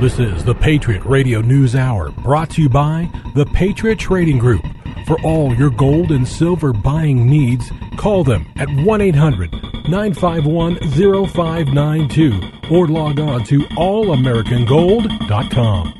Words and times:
This 0.00 0.18
is 0.18 0.44
the 0.44 0.54
Patriot 0.54 1.02
Radio 1.06 1.40
News 1.40 1.74
Hour, 1.74 2.10
brought 2.10 2.50
to 2.50 2.60
you 2.60 2.68
by 2.68 3.08
the 3.34 3.46
Patriot 3.46 3.98
Trading 3.98 4.36
Group. 4.36 4.60
For 5.06 5.18
all 5.22 5.54
your 5.54 5.70
gold 5.70 6.12
and 6.12 6.28
silver 6.28 6.74
buying 6.74 7.26
needs, 7.26 7.72
call 7.96 8.22
them 8.22 8.44
at 8.56 8.68
1 8.68 9.00
800 9.00 9.50
951 9.88 10.76
0592 10.90 12.40
or 12.70 12.86
log 12.88 13.18
on 13.20 13.42
to 13.44 13.60
allamericangold.com. 13.60 15.94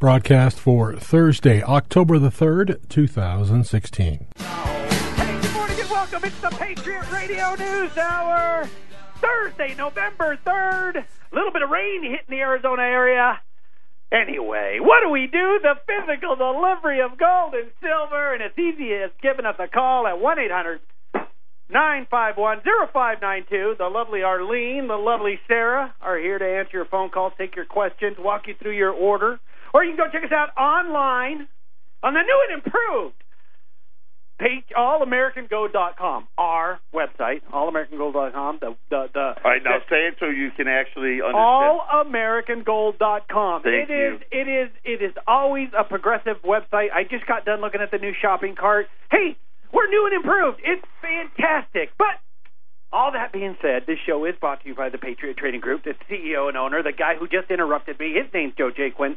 Broadcast 0.00 0.58
for 0.58 0.96
Thursday, 0.96 1.62
October 1.62 2.18
the 2.18 2.30
3rd, 2.30 2.88
2016. 2.88 4.26
Hey, 4.36 5.38
good 5.40 5.52
morning 5.52 5.78
and 5.78 5.90
welcome. 5.90 6.24
It's 6.24 6.40
the 6.40 6.50
Patriot 6.50 7.08
Radio 7.12 7.54
News 7.54 7.96
Hour. 7.96 8.68
Thursday, 9.20 9.74
November 9.76 10.38
3rd. 10.44 10.96
A 10.96 11.34
little 11.34 11.52
bit 11.52 11.62
of 11.62 11.70
rain 11.70 12.02
hitting 12.02 12.30
the 12.30 12.40
Arizona 12.40 12.82
area. 12.82 13.40
Anyway, 14.12 14.78
what 14.80 15.02
do 15.04 15.10
we 15.10 15.28
do? 15.30 15.60
The 15.62 15.74
physical 15.86 16.34
delivery 16.34 17.00
of 17.00 17.18
gold 17.18 17.54
and 17.54 17.70
silver, 17.80 18.34
and 18.34 18.42
it's 18.42 18.58
easy 18.58 18.92
as 18.94 19.10
giving 19.22 19.46
us 19.46 19.54
a 19.60 19.68
call 19.68 20.06
at 20.06 20.18
1 20.18 20.38
800 20.38 20.80
951 21.70 22.62
0592. 22.92 23.76
The 23.78 23.86
lovely 23.86 24.22
Arlene, 24.22 24.88
the 24.88 24.96
lovely 24.96 25.38
Sarah 25.46 25.94
are 26.00 26.18
here 26.18 26.38
to 26.38 26.44
answer 26.44 26.78
your 26.78 26.86
phone 26.86 27.10
calls, 27.10 27.32
take 27.38 27.54
your 27.54 27.66
questions, 27.66 28.16
walk 28.18 28.48
you 28.48 28.54
through 28.60 28.76
your 28.76 28.90
order. 28.90 29.38
Or 29.72 29.84
you 29.84 29.94
can 29.94 30.04
go 30.04 30.10
check 30.10 30.24
us 30.24 30.32
out 30.32 30.50
online 30.58 31.46
on 32.02 32.14
the 32.14 32.22
new 32.22 32.46
and 32.48 32.64
improved 32.64 33.22
page 34.40 34.64
allamericangold.com, 34.76 36.28
our 36.38 36.80
website, 36.94 37.42
allamericangold.com. 37.52 38.58
The 38.60 38.74
the 38.88 39.06
the 39.12 39.20
All 39.44 39.50
right, 39.50 39.62
now 39.62 39.78
the, 39.78 39.84
say 39.88 40.08
it 40.08 40.14
so 40.18 40.26
you 40.26 40.50
can 40.56 40.66
actually 40.66 41.20
understand. 41.20 41.80
allamericangold.com. 41.92 43.62
Thank 43.62 43.90
It 43.90 43.92
you. 43.92 44.14
is 44.16 44.20
it 44.32 44.48
is 44.48 44.70
it 44.84 45.02
is 45.04 45.12
always 45.26 45.68
a 45.78 45.84
progressive 45.84 46.36
website. 46.42 46.88
I 46.92 47.04
just 47.08 47.26
got 47.26 47.44
done 47.44 47.60
looking 47.60 47.80
at 47.80 47.90
the 47.90 47.98
new 47.98 48.12
shopping 48.20 48.54
cart. 48.58 48.86
Hey, 49.10 49.36
we're 49.72 49.88
new 49.88 50.06
and 50.06 50.14
improved. 50.24 50.60
It's 50.64 50.84
fantastic. 51.00 51.90
But 51.98 52.18
all 52.92 53.12
that 53.12 53.32
being 53.32 53.56
said, 53.62 53.84
this 53.86 53.98
show 54.04 54.24
is 54.24 54.34
brought 54.40 54.62
to 54.62 54.68
you 54.68 54.74
by 54.74 54.88
the 54.88 54.98
Patriot 54.98 55.36
Trading 55.36 55.60
Group. 55.60 55.84
The 55.84 55.94
CEO 56.10 56.48
and 56.48 56.56
owner, 56.56 56.82
the 56.82 56.90
guy 56.92 57.14
who 57.14 57.28
just 57.28 57.50
interrupted 57.50 58.00
me, 58.00 58.14
his 58.14 58.26
name's 58.34 58.54
Joe 58.58 58.70
Jaquin. 58.72 59.16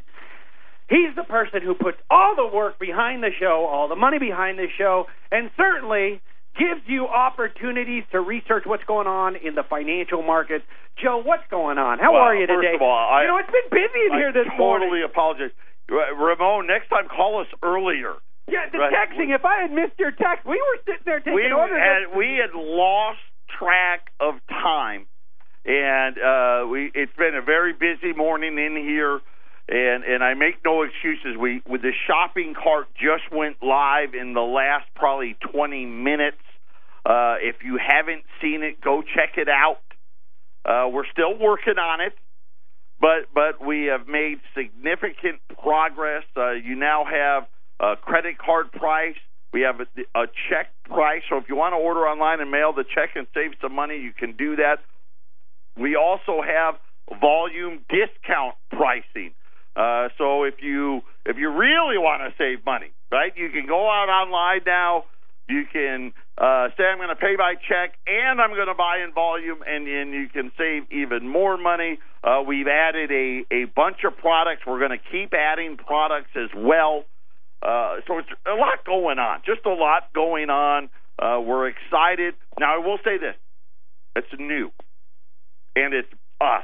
He's 0.94 1.16
the 1.18 1.24
person 1.26 1.64
who 1.66 1.74
puts 1.74 1.98
all 2.12 2.36
the 2.38 2.46
work 2.46 2.78
behind 2.78 3.24
the 3.24 3.32
show, 3.40 3.66
all 3.66 3.88
the 3.90 3.96
money 3.98 4.20
behind 4.20 4.60
the 4.60 4.68
show, 4.78 5.08
and 5.32 5.50
certainly 5.58 6.22
gives 6.54 6.86
you 6.86 7.08
opportunities 7.10 8.04
to 8.12 8.22
research 8.22 8.62
what's 8.70 8.84
going 8.86 9.08
on 9.08 9.36
in 9.36 9.56
the 9.56 9.64
financial 9.68 10.22
markets. 10.22 10.64
Joe, 11.02 11.18
what's 11.26 11.42
going 11.50 11.80
on? 11.80 11.98
How 11.98 12.14
Well, 12.14 12.22
are 12.30 12.36
you 12.36 12.46
today? 12.46 12.62
first 12.62 12.76
of 12.76 12.82
all, 12.84 13.10
I- 13.10 13.24
you 13.24 13.28
know, 13.28 13.38
it's 13.38 13.50
been 13.50 13.70
busy 13.74 14.06
in 14.06 14.12
I 14.14 14.18
here 14.20 14.32
this 14.32 14.46
totally 14.46 14.58
morning. 14.60 14.90
Totally 14.90 15.02
apologize. 15.02 15.52
Ramon, 15.90 16.68
next 16.68 16.90
time 16.90 17.08
call 17.08 17.40
us 17.42 17.48
earlier. 17.64 18.14
Yeah, 18.48 18.70
the 18.70 18.78
Right. 18.78 18.94
texting. 18.94 19.34
If 19.34 19.44
I 19.46 19.62
had 19.62 19.72
missed 19.72 19.98
your 19.98 20.12
text, 20.12 20.46
we 20.46 20.58
were 20.62 20.78
sitting 20.86 21.02
there 21.06 21.20
taking 21.20 21.34
We 21.34 21.52
orders. 21.52 21.80
had 21.82 22.14
we 22.14 22.38
had 22.38 22.54
lost 22.54 23.20
track 23.50 24.12
of 24.20 24.40
time, 24.48 25.08
and 25.66 26.18
uh, 26.20 26.66
we 26.70 26.92
it's 26.94 27.16
been 27.16 27.34
a 27.36 27.42
very 27.42 27.74
busy 27.74 28.14
morning 28.14 28.60
in 28.60 28.76
here. 28.76 29.22
And 29.70 30.04
and 30.04 30.24
I 30.24 30.34
make 30.34 30.56
no 30.66 30.84
excuses. 30.84 31.38
We 31.40 31.62
with 31.68 31.82
the 31.82 31.94
shopping 32.06 32.54
cart 32.54 32.88
just 32.96 33.32
went 33.32 33.64
live 33.64 34.14
in 34.14 34.34
the 34.34 34.42
last 34.42 34.86
probably 34.96 35.38
20 35.52 35.86
minutes. 35.86 36.38
Uh, 37.06 37.36
if 37.40 37.64
you 37.64 37.78
haven't 37.78 38.24
seen 38.42 38.64
it, 38.64 38.82
go 38.82 39.02
check 39.02 39.38
it 39.38 39.48
out. 39.48 39.80
Uh, 40.66 40.90
we're 40.92 41.08
still 41.12 41.38
working 41.38 41.78
on 41.78 42.02
it, 42.02 42.14
but 43.00 43.34
but 43.34 43.66
we 43.66 43.86
have 43.86 44.08
made 44.08 44.40
significant 44.56 45.40
progress. 45.62 46.24
Uh, 46.36 46.52
you 46.52 46.76
now 46.76 47.06
have 47.06 47.48
a 47.80 47.96
credit 47.96 48.38
card 48.38 48.72
price. 48.72 49.18
We 49.54 49.62
have 49.62 49.80
a, 49.80 50.20
a 50.20 50.28
check 50.50 50.72
price. 50.86 51.22
So 51.30 51.38
if 51.38 51.46
you 51.48 51.56
want 51.56 51.74
to 51.74 51.78
order 51.78 52.02
online 52.02 52.42
and 52.42 52.52
mail 52.52 52.74
the 52.74 52.84
check 52.84 53.12
and 53.16 53.28
save 53.34 53.52
some 53.62 53.74
money, 53.74 53.98
you 53.98 54.12
can 54.12 54.36
do 54.36 54.58
that. 54.58 54.80
We 55.78 55.96
also 55.96 56.42
have 56.42 56.76
volume 57.20 57.86
discount 57.90 58.56
pricing. 58.72 59.32
Uh, 59.76 60.10
so 60.18 60.44
if 60.44 60.56
you 60.62 61.02
if 61.26 61.38
you 61.38 61.50
really 61.50 61.98
want 61.98 62.22
to 62.22 62.34
save 62.38 62.66
money, 62.66 62.92
right, 63.12 63.34
you 63.36 63.50
can 63.50 63.66
go 63.66 63.90
out 63.90 64.10
online 64.10 64.62
now. 64.66 65.06
You 65.50 65.66
can 65.72 66.14
uh, 66.38 66.70
say 66.78 66.86
I'm 66.86 66.98
going 66.98 67.10
to 67.10 67.16
pay 67.16 67.36
by 67.36 67.56
check 67.56 67.96
and 68.08 68.40
I'm 68.40 68.52
going 68.56 68.68
to 68.68 68.76
buy 68.76 69.04
in 69.04 69.14
volume, 69.14 69.60
and, 69.68 69.88
and 69.88 70.14
you 70.14 70.30
can 70.30 70.52
save 70.58 70.84
even 70.92 71.28
more 71.28 71.58
money. 71.58 72.00
Uh, 72.24 72.42
we've 72.48 72.68
added 72.68 73.12
a, 73.12 73.44
a 73.52 73.66
bunch 73.66 73.98
of 74.06 74.16
products. 74.18 74.62
We're 74.66 74.80
going 74.80 74.98
to 74.98 75.04
keep 75.12 75.34
adding 75.34 75.76
products 75.76 76.32
as 76.36 76.50
well. 76.56 77.04
Uh, 77.62 77.98
so 78.08 78.20
it's 78.20 78.30
a 78.46 78.56
lot 78.56 78.86
going 78.86 79.20
on, 79.20 79.42
just 79.46 79.66
a 79.66 79.74
lot 79.74 80.14
going 80.14 80.50
on. 80.50 80.90
Uh, 81.20 81.40
we're 81.42 81.68
excited. 81.68 82.36
Now 82.60 82.76
I 82.76 82.86
will 82.86 82.98
say 83.04 83.18
this: 83.18 83.36
it's 84.16 84.28
new, 84.40 84.72
and 85.76 85.94
it's 85.94 86.10
us. 86.42 86.64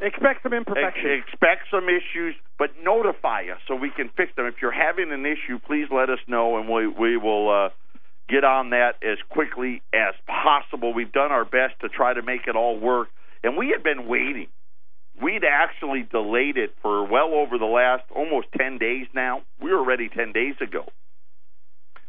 Expect 0.00 0.42
some 0.42 0.52
ex- 0.52 0.58
imperfections. 0.58 1.24
expect 1.26 1.62
some 1.70 1.88
issues, 1.88 2.34
but 2.58 2.70
notify 2.82 3.42
us 3.52 3.58
so 3.66 3.74
we 3.74 3.90
can 3.90 4.10
fix 4.16 4.32
them. 4.36 4.46
If 4.46 4.56
you're 4.62 4.70
having 4.70 5.12
an 5.12 5.26
issue, 5.26 5.58
please 5.58 5.88
let 5.90 6.08
us 6.08 6.20
know, 6.28 6.56
and 6.58 6.68
we 6.68 6.86
we 6.86 7.16
will 7.16 7.50
uh, 7.50 7.68
get 8.28 8.44
on 8.44 8.70
that 8.70 9.02
as 9.02 9.18
quickly 9.28 9.82
as 9.92 10.14
possible. 10.26 10.94
We've 10.94 11.10
done 11.10 11.32
our 11.32 11.44
best 11.44 11.80
to 11.80 11.88
try 11.88 12.14
to 12.14 12.22
make 12.22 12.46
it 12.46 12.54
all 12.54 12.78
work, 12.78 13.08
and 13.42 13.56
we 13.56 13.68
had 13.74 13.82
been 13.82 14.06
waiting. 14.06 14.48
We'd 15.20 15.42
actually 15.44 16.06
delayed 16.08 16.56
it 16.56 16.74
for 16.80 17.04
well 17.04 17.34
over 17.34 17.58
the 17.58 17.64
last 17.64 18.04
almost 18.14 18.48
10 18.56 18.78
days 18.78 19.06
now. 19.12 19.42
We 19.60 19.72
were 19.72 19.84
ready 19.84 20.08
10 20.08 20.32
days 20.32 20.54
ago. 20.60 20.84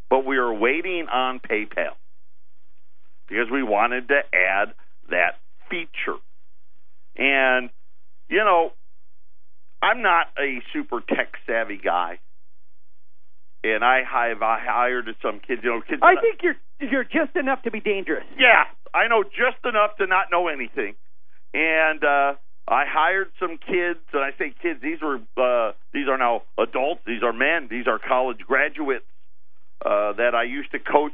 But 0.08 0.24
we 0.24 0.36
are 0.36 0.52
waiting 0.52 1.06
on 1.12 1.40
PayPal 1.40 1.94
because 3.28 3.50
we 3.50 3.62
wanted 3.62 4.08
to 4.08 4.20
add 4.32 4.74
that 5.10 5.38
feature. 5.68 6.18
And, 7.16 7.70
you 8.30 8.38
know, 8.38 8.72
I'm 9.82 10.02
not 10.02 10.26
a 10.38 10.60
super 10.72 11.00
tech 11.06 11.34
savvy 11.46 11.78
guy. 11.82 12.18
And 13.62 13.84
I 13.84 14.00
have 14.08 14.40
I 14.40 14.58
hired 14.62 15.04
some 15.20 15.40
kids, 15.40 15.60
you 15.62 15.70
know, 15.70 15.82
kids. 15.86 16.00
I 16.02 16.14
think 16.20 16.40
you're 16.42 16.56
you're 16.80 17.04
just 17.04 17.36
enough 17.36 17.62
to 17.64 17.70
be 17.70 17.80
dangerous. 17.80 18.24
yeah, 18.38 18.64
I 18.94 19.08
know 19.08 19.22
just 19.22 19.60
enough 19.64 19.96
to 19.98 20.06
not 20.06 20.26
know 20.32 20.48
anything. 20.48 20.94
And 21.52 22.02
uh 22.02 22.34
I 22.68 22.84
hired 22.86 23.28
some 23.40 23.58
kids, 23.58 23.98
and 24.12 24.22
I 24.22 24.30
say 24.38 24.54
kids, 24.62 24.80
these 24.80 24.98
were 25.02 25.16
uh 25.36 25.72
these 25.92 26.08
are 26.08 26.16
now 26.16 26.42
adults, 26.56 27.02
these 27.06 27.22
are 27.22 27.34
men, 27.34 27.68
these 27.70 27.86
are 27.86 27.98
college 27.98 28.38
graduates 28.46 29.04
uh 29.84 30.14
that 30.14 30.34
I 30.34 30.44
used 30.44 30.70
to 30.72 30.78
coach. 30.78 31.12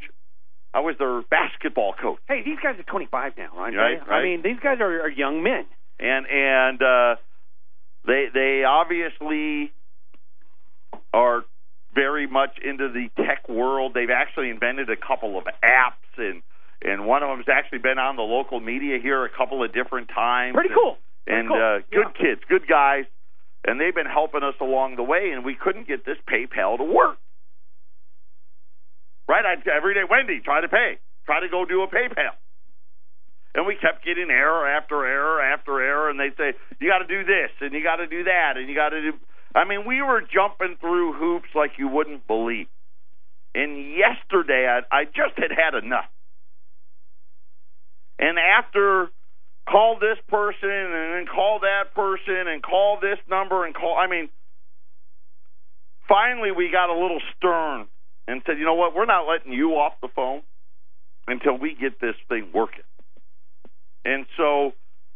I 0.72 0.80
was 0.80 0.94
their 0.98 1.22
basketball 1.22 1.94
coach. 2.00 2.18
Hey, 2.28 2.42
these 2.44 2.58
guys 2.62 2.78
are 2.78 2.82
25 2.84 3.32
now, 3.38 3.48
aren't 3.56 3.76
Right, 3.76 3.98
they? 3.98 4.10
right. 4.10 4.20
I 4.20 4.22
mean, 4.22 4.42
these 4.44 4.60
guys 4.62 4.76
are, 4.80 5.00
are 5.02 5.08
young 5.10 5.42
men. 5.42 5.64
And 5.98 6.26
and 6.26 6.82
uh 6.82 7.16
they 8.06 8.26
they 8.32 8.64
obviously 8.64 9.72
are 11.12 11.44
very 11.94 12.26
much 12.26 12.58
into 12.62 12.88
the 12.92 13.08
tech 13.16 13.48
world. 13.48 13.92
They've 13.94 14.10
actually 14.10 14.50
invented 14.50 14.90
a 14.90 14.96
couple 14.96 15.38
of 15.38 15.44
apps 15.64 16.18
and 16.18 16.42
and 16.82 17.06
one 17.06 17.22
of 17.22 17.30
them's 17.30 17.48
actually 17.48 17.78
been 17.78 17.98
on 17.98 18.16
the 18.16 18.22
local 18.22 18.60
media 18.60 18.98
here 19.00 19.24
a 19.24 19.30
couple 19.30 19.64
of 19.64 19.72
different 19.72 20.08
times. 20.08 20.54
Pretty 20.54 20.74
cool. 20.74 20.98
Pretty 21.26 21.40
And 21.40 21.48
cool. 21.48 21.56
uh 21.56 21.78
good 21.90 22.12
Yeah. 22.14 22.20
kids, 22.34 22.40
good 22.48 22.66
guys. 22.68 23.04
And 23.66 23.80
they've 23.80 23.94
been 23.94 24.06
helping 24.06 24.42
us 24.44 24.54
along 24.60 24.96
the 24.96 25.02
way 25.02 25.30
and 25.32 25.44
we 25.44 25.54
couldn't 25.56 25.88
get 25.88 26.04
this 26.04 26.18
PayPal 26.30 26.76
to 26.78 26.84
work. 26.84 27.18
Right? 29.28 29.44
I 29.44 29.54
every 29.74 29.94
day 29.94 30.04
Wendy, 30.08 30.40
try 30.40 30.60
to 30.60 30.68
pay. 30.68 30.98
Try 31.24 31.40
to 31.40 31.48
go 31.48 31.64
do 31.64 31.82
a 31.82 31.88
PayPal. 31.88 32.36
And 33.56 33.66
we 33.66 33.74
kept 33.74 34.04
getting 34.04 34.28
error 34.28 34.68
after 34.68 35.06
error 35.06 35.40
after 35.40 35.80
error, 35.80 36.10
and 36.10 36.20
they'd 36.20 36.36
say, 36.36 36.52
You 36.78 36.90
got 36.90 36.98
to 36.98 37.08
do 37.08 37.24
this, 37.24 37.48
and 37.62 37.72
you 37.72 37.82
got 37.82 37.96
to 37.96 38.06
do 38.06 38.24
that, 38.24 38.52
and 38.56 38.68
you 38.68 38.74
got 38.74 38.90
to 38.90 39.00
do. 39.00 39.16
I 39.54 39.64
mean, 39.64 39.86
we 39.86 40.02
were 40.02 40.20
jumping 40.20 40.76
through 40.78 41.14
hoops 41.14 41.48
like 41.54 41.72
you 41.78 41.88
wouldn't 41.88 42.26
believe. 42.26 42.66
And 43.54 43.96
yesterday, 43.96 44.68
I, 44.68 44.80
I 44.94 45.04
just 45.06 45.38
had 45.38 45.56
had 45.56 45.72
enough. 45.82 46.04
And 48.18 48.38
after 48.38 49.08
call 49.66 49.98
this 49.98 50.18
person, 50.28 50.68
and 50.68 51.14
then 51.16 51.26
call 51.26 51.60
that 51.60 51.94
person, 51.94 52.48
and 52.48 52.62
call 52.62 52.98
this 53.00 53.18
number, 53.26 53.64
and 53.64 53.74
call, 53.74 53.96
I 53.96 54.06
mean, 54.06 54.28
finally 56.06 56.52
we 56.52 56.70
got 56.70 56.90
a 56.90 56.98
little 57.00 57.22
stern 57.38 57.86
and 58.28 58.42
said, 58.44 58.58
You 58.58 58.66
know 58.66 58.74
what? 58.74 58.94
We're 58.94 59.06
not 59.06 59.26
letting 59.26 59.54
you 59.54 59.70
off 59.76 59.94
the 60.02 60.08
phone 60.14 60.42
until 61.26 61.56
we 61.56 61.74
get 61.74 61.98
this 62.02 62.16
thing 62.28 62.50
working. 62.52 62.84
And 64.06 64.24
so 64.36 64.68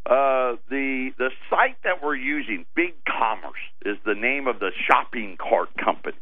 uh, 0.04 0.58
the 0.68 1.10
the 1.16 1.30
site 1.48 1.76
that 1.84 2.02
we're 2.02 2.16
using, 2.16 2.66
Big 2.74 2.94
Commerce, 3.06 3.60
is 3.86 3.96
the 4.04 4.16
name 4.16 4.48
of 4.48 4.58
the 4.58 4.70
shopping 4.88 5.36
cart 5.38 5.68
company, 5.76 6.16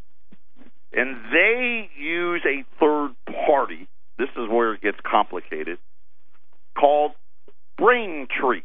and 0.93 1.17
they 1.33 1.89
use 1.97 2.43
a 2.45 2.65
third 2.79 3.15
party. 3.47 3.89
This 4.19 4.29
is 4.37 4.51
where 4.51 4.75
it 4.75 4.83
gets 4.83 4.99
complicated. 5.03 5.79
Called 6.79 7.13
Braintree. 7.79 8.65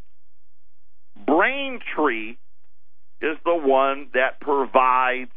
Braintree 1.25 2.31
is 3.21 3.37
the 3.45 3.55
one 3.55 4.09
that 4.13 4.41
provides 4.41 5.31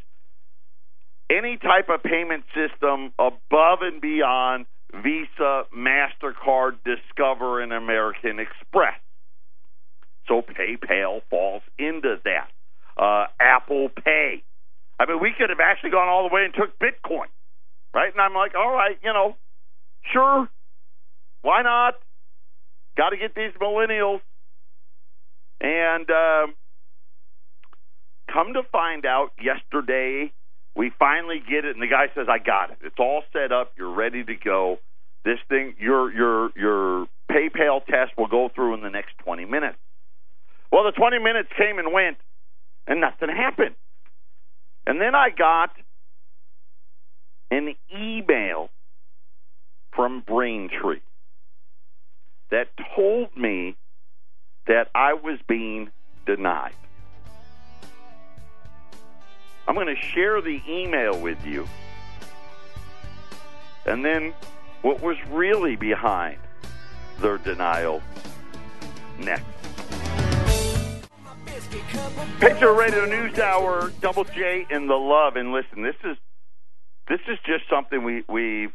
any 1.31 1.57
type 1.57 1.89
of 1.89 2.03
payment 2.03 2.43
system 2.53 3.13
above 3.17 3.79
and 3.83 4.01
beyond 4.01 4.67
Visa, 4.95 5.65
MasterCard, 5.77 6.79
Discover, 6.85 7.63
and 7.63 7.73
American 7.73 8.39
Express. 8.39 8.99
So 10.29 10.43
PayPal 10.43 11.21
falls 11.31 11.63
into 11.79 12.17
that. 12.25 12.49
Uh, 12.97 13.27
Apple 13.39 13.89
Pay. 13.91 14.43
I 14.99 15.07
mean, 15.07 15.21
we 15.21 15.33
could 15.37 15.51
have 15.51 15.61
actually 15.61 15.91
gone 15.91 16.09
all 16.09 16.29
the 16.29 16.35
way 16.35 16.45
and 16.45 16.55
took 16.55 16.79
Bitcoin, 16.79 17.29
right? 17.93 18.11
And 18.11 18.21
I'm 18.21 18.35
like, 18.35 18.55
all 18.55 18.73
right, 18.73 18.97
you 19.03 19.13
know, 19.13 19.37
sure, 20.13 20.49
why 21.43 21.63
not? 21.63 21.95
Got 22.97 23.11
to 23.11 23.17
get 23.19 23.35
these 23.35 23.53
millennials. 23.61 24.21
And 25.61 26.09
um, 26.11 26.55
come 28.33 28.55
to 28.55 28.63
find 28.73 29.05
out 29.05 29.33
yesterday, 29.41 30.33
we 30.77 30.91
finally 30.99 31.41
get 31.41 31.65
it, 31.65 31.75
and 31.75 31.83
the 31.83 31.89
guy 31.89 32.09
says, 32.15 32.29
"I 32.29 32.39
got 32.39 32.71
it. 32.71 32.79
It's 32.83 32.99
all 32.99 33.25
set 33.33 33.51
up. 33.51 33.73
You're 33.77 33.95
ready 33.95 34.23
to 34.23 34.35
go. 34.35 34.79
This 35.25 35.41
thing, 35.49 35.75
your 35.79 36.13
your 36.13 36.51
your 36.55 37.09
PayPal 37.31 37.85
test 37.85 38.13
will 38.17 38.29
go 38.29 38.49
through 38.55 38.75
in 38.75 38.83
the 38.83 38.91
next 38.91 39.17
20 39.19 39.47
minutes." 39.47 39.79
Well, 40.71 40.85
the 40.85 40.93
20 40.93 41.19
minutes 41.19 41.49
came 41.57 41.79
and 41.79 41.93
went, 41.93 42.19
and 42.87 43.01
nothing 43.01 43.31
happened. 43.31 43.75
And 44.87 45.01
then 45.01 45.15
I 45.15 45.31
got 45.31 45.71
an 47.51 47.75
email 47.95 48.71
from 49.93 50.21
Braintree 50.21 51.01
that 52.51 52.69
told 52.95 53.35
me 53.37 53.77
that 54.67 54.91
I 54.95 55.15
was 55.15 55.39
being 55.49 55.91
denied. 56.27 56.75
I'm 59.69 59.75
going 59.75 59.95
to 59.95 59.97
share 59.97 60.41
the 60.41 60.61
email 60.69 61.19
with 61.19 61.45
you. 61.45 61.67
And 63.85 64.05
then 64.05 64.35
what 64.83 65.01
was 65.01 65.17
really 65.29 65.77
behind 65.77 66.39
their 67.21 67.39
denial 67.39 68.03
next. 69.19 69.45
Patriot 72.41 72.73
Radio 72.73 73.07
News 73.07 73.39
Hour, 73.39 73.93
Double 74.01 74.25
J 74.25 74.67
and 74.71 74.89
the 74.89 74.95
Love. 74.95 75.37
And 75.37 75.53
listen, 75.53 75.83
this 75.83 75.97
is 76.05 76.17
this 77.09 77.21
is 77.29 77.39
just 77.47 77.65
something 77.71 78.05
we 78.05 78.25
we 78.29 78.69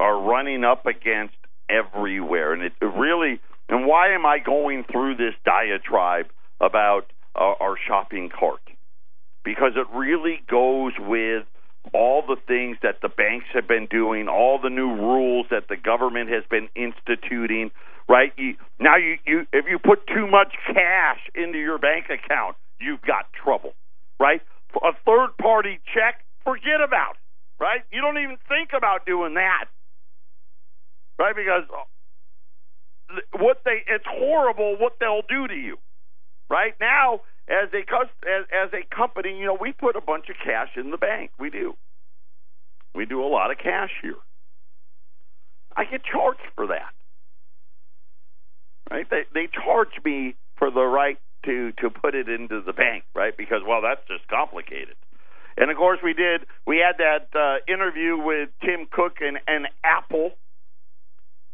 are 0.00 0.18
running 0.18 0.64
up 0.64 0.86
against 0.86 1.34
everywhere, 1.68 2.52
and 2.52 2.62
it 2.62 2.72
really. 2.80 3.40
And 3.68 3.86
why 3.86 4.12
am 4.14 4.26
I 4.26 4.38
going 4.38 4.84
through 4.84 5.16
this 5.16 5.34
diatribe 5.44 6.26
about 6.60 7.10
uh, 7.34 7.54
our 7.60 7.76
shopping 7.86 8.28
cart? 8.28 8.60
Because 9.44 9.72
it 9.76 9.86
really 9.94 10.40
goes 10.48 10.92
with 10.98 11.44
all 11.92 12.22
the 12.26 12.36
things 12.46 12.76
that 12.82 13.00
the 13.02 13.08
banks 13.08 13.46
have 13.54 13.66
been 13.66 13.86
doing, 13.90 14.28
all 14.28 14.60
the 14.62 14.70
new 14.70 14.94
rules 14.94 15.46
that 15.50 15.68
the 15.68 15.76
government 15.76 16.30
has 16.30 16.44
been 16.48 16.68
instituting. 16.76 17.70
Right 18.08 18.32
you, 18.36 18.54
now, 18.78 18.96
you, 18.96 19.18
you 19.26 19.46
if 19.52 19.66
you 19.68 19.78
put 19.78 20.06
too 20.06 20.26
much 20.26 20.54
cash 20.66 21.18
into 21.34 21.58
your 21.58 21.78
bank 21.78 22.06
account, 22.06 22.56
you've 22.80 23.02
got 23.02 23.26
trouble. 23.32 23.72
Right, 24.20 24.40
a 24.76 24.92
third 25.04 25.36
party 25.40 25.80
check, 25.92 26.22
forget 26.44 26.80
about. 26.84 27.16
It, 27.18 27.64
right, 27.64 27.80
you 27.90 28.00
don't 28.00 28.18
even 28.18 28.38
think 28.48 28.70
about 28.76 29.06
doing 29.06 29.34
that 29.34 29.66
right? 31.22 31.36
Because 31.36 31.64
what 33.38 33.62
they 33.64 33.84
it's 33.86 34.04
horrible 34.08 34.76
what 34.78 34.94
they'll 34.98 35.26
do 35.28 35.46
to 35.46 35.54
you. 35.54 35.78
Right 36.50 36.74
now, 36.80 37.20
as 37.48 37.68
a 37.72 37.78
as, 37.78 38.44
as 38.52 38.70
a 38.72 38.94
company, 38.94 39.36
you 39.38 39.46
know, 39.46 39.58
we 39.60 39.72
put 39.72 39.96
a 39.96 40.00
bunch 40.00 40.28
of 40.28 40.36
cash 40.44 40.70
in 40.76 40.90
the 40.90 40.96
bank. 40.96 41.30
We 41.38 41.50
do. 41.50 41.74
We 42.94 43.06
do 43.06 43.22
a 43.22 43.26
lot 43.26 43.50
of 43.50 43.58
cash 43.58 43.90
here. 44.02 44.16
I 45.76 45.84
get 45.84 46.02
charged 46.04 46.40
for 46.54 46.66
that. 46.68 46.92
Right? 48.90 49.08
They 49.08 49.22
they 49.32 49.48
charge 49.48 49.92
me 50.04 50.34
for 50.58 50.70
the 50.70 50.84
right 50.84 51.18
to 51.46 51.72
to 51.80 51.90
put 51.90 52.14
it 52.14 52.28
into 52.28 52.62
the 52.62 52.72
bank, 52.72 53.04
right? 53.14 53.36
Because 53.36 53.62
well, 53.66 53.80
that's 53.82 54.06
just 54.06 54.28
complicated. 54.28 54.96
And 55.56 55.70
of 55.70 55.76
course, 55.76 55.98
we 56.02 56.14
did. 56.14 56.42
We 56.66 56.78
had 56.78 56.98
that 56.98 57.28
uh, 57.38 57.72
interview 57.72 58.16
with 58.16 58.48
Tim 58.64 58.86
Cook 58.90 59.16
and, 59.20 59.38
and 59.46 59.68
Apple 59.84 60.32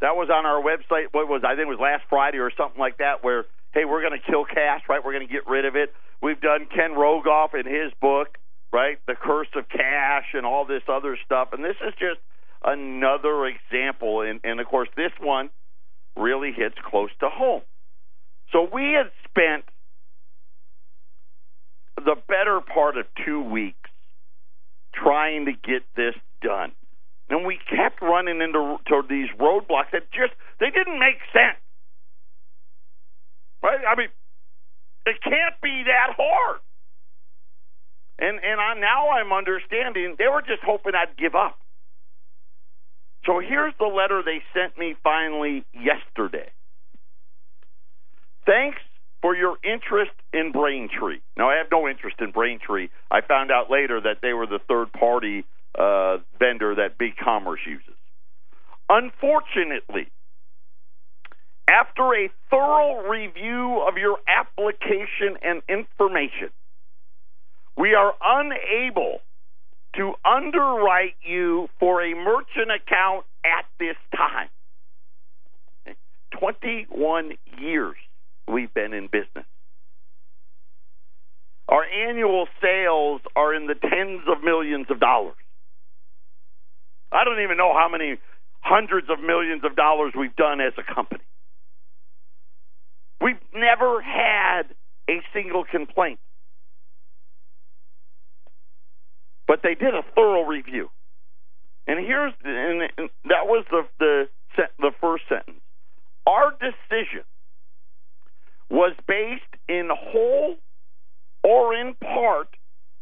that 0.01 0.15
was 0.15 0.31
on 0.31 0.47
our 0.47 0.63
website. 0.63 1.07
What 1.13 1.29
was 1.29 1.43
I 1.45 1.55
think 1.55 1.67
it 1.67 1.75
was 1.75 1.81
last 1.81 2.05
Friday 2.09 2.39
or 2.39 2.53
something 2.57 2.79
like 2.79 2.99
that. 2.99 3.25
Where 3.25 3.47
hey, 3.79 3.85
we're 3.85 4.01
going 4.01 4.19
to 4.19 4.31
kill 4.31 4.45
cash, 4.45 4.83
right? 4.89 5.05
We're 5.05 5.13
going 5.13 5.27
to 5.27 5.33
get 5.33 5.47
rid 5.47 5.65
of 5.65 5.77
it. 5.77 5.93
We've 6.21 6.41
done 6.41 6.67
Ken 6.75 6.91
Rogoff 6.93 7.55
in 7.55 7.65
his 7.65 7.93
book, 8.01 8.39
right? 8.73 8.99
The 9.07 9.15
curse 9.15 9.49
of 9.55 9.69
cash 9.69 10.25
and 10.35 10.45
all 10.45 10.65
this 10.67 10.83
other 10.89 11.17
stuff. 11.25 11.49
And 11.53 11.65
this 11.65 11.77
is 11.87 11.95
just 11.99 12.21
another 12.65 13.47
example. 13.47 14.23
And, 14.23 14.41
and 14.43 14.59
of 14.59 14.67
course, 14.67 14.89
this 14.97 15.13
one 15.21 15.51
really 16.17 16.53
hits 16.53 16.75
close 16.85 17.11
to 17.21 17.29
home. 17.29 17.63
So 18.53 18.67
we 18.73 18.97
had 18.97 19.13
spent 19.29 19.65
the 21.97 22.17
better 22.27 22.61
part 22.61 22.97
of 22.97 23.07
two 23.25 23.43
weeks 23.43 23.91
trying 24.93 25.45
to 25.45 25.53
get 25.53 25.83
this 25.95 26.15
done 26.43 26.73
and 27.31 27.45
we 27.45 27.59
kept 27.69 28.01
running 28.01 28.41
into 28.41 28.79
to 28.87 29.03
these 29.09 29.29
roadblocks 29.39 29.93
that 29.93 30.11
just 30.13 30.33
they 30.61 30.71
didn't 30.71 30.99
make 30.99 31.19
sense. 31.33 31.59
Right? 33.63 33.81
I 33.87 33.97
mean, 33.97 34.09
it 35.07 35.17
can't 35.23 35.55
be 35.63 35.85
that 35.87 36.15
hard. 36.17 36.61
And 38.19 38.39
and 38.43 38.61
I 38.61 38.75
now 38.75 39.11
I'm 39.11 39.33
understanding 39.33 40.17
they 40.19 40.27
were 40.27 40.43
just 40.43 40.63
hoping 40.65 40.93
I'd 40.95 41.17
give 41.17 41.35
up. 41.35 41.59
So 43.27 43.41
here's 43.41 43.75
the 43.79 43.87
letter 43.87 44.23
they 44.25 44.43
sent 44.55 44.79
me 44.79 44.97
finally 45.03 45.65
yesterday. 45.73 46.51
Thanks 48.47 48.79
for 49.21 49.37
your 49.37 49.57
interest 49.63 50.13
in 50.33 50.53
Braintree. 50.53 51.21
Now 51.37 51.51
I 51.51 51.57
have 51.57 51.67
no 51.71 51.89
interest 51.89 52.17
in 52.21 52.31
Braintree. 52.31 52.89
I 53.11 53.21
found 53.21 53.51
out 53.51 53.71
later 53.71 54.01
that 54.01 54.19
they 54.23 54.33
were 54.33 54.47
the 54.47 54.61
third 54.69 54.93
party 54.93 55.45
uh, 55.79 56.19
vendor 56.39 56.75
that 56.77 56.99
Big 56.99 57.17
Commerce 57.17 57.61
uses. 57.67 57.95
Unfortunately, 58.89 60.09
after 61.69 62.15
a 62.15 62.31
thorough 62.51 63.09
review 63.09 63.85
of 63.87 63.99
your 63.99 64.19
application 64.27 65.37
and 65.43 65.63
information, 65.69 66.51
we 67.77 67.95
are 67.95 68.15
unable 68.25 69.19
to 69.97 70.15
underwrite 70.25 71.17
you 71.23 71.69
for 71.79 72.03
a 72.03 72.15
merchant 72.15 72.71
account 72.71 73.25
at 73.45 73.67
this 73.79 73.97
time. 74.17 74.49
21 76.39 77.33
years 77.61 77.97
we've 78.47 78.73
been 78.73 78.93
in 78.93 79.07
business. 79.07 79.47
Our 81.69 81.85
annual 81.85 82.47
sales 82.63 83.21
are 83.37 83.55
in 83.55 83.67
the 83.67 83.75
tens 83.75 84.23
of 84.27 84.43
millions 84.43 84.87
of 84.91 85.01
dollars. 85.01 85.35
I 87.13 87.25
don't 87.25 87.43
even 87.43 87.57
know 87.57 87.75
how 87.75 87.89
many 87.91 88.19
hundreds 88.61 89.09
of 89.11 89.21
millions 89.21 89.63
of 89.65 89.77
dollars 89.77 90.13
we've 90.19 90.37
done 90.37 90.61
as 90.61 90.73
a 90.79 90.95
company. 90.95 91.23
We've 93.21 93.37
never 93.55 94.01
had 94.01 94.63
a 95.09 95.21
single 95.33 95.65
complaint. 95.65 96.21
But 99.47 99.61
they 99.63 99.75
did 99.75 99.95
a 99.95 100.03
thorough 100.15 100.45
review. 100.45 100.91
And 101.87 102.05
here's 102.05 102.35
and 102.45 103.09
that 103.25 103.47
was 103.47 103.65
the 103.71 103.83
the 103.99 104.29
the 104.79 104.91
first 105.01 105.25
sentence. 105.29 105.63
Our 106.27 106.53
decision 106.53 107.25
was 108.71 108.93
based 109.07 109.43
in 109.69 109.89
whole 109.91 110.57
or 111.43 111.75
in 111.75 111.95
part 111.95 112.49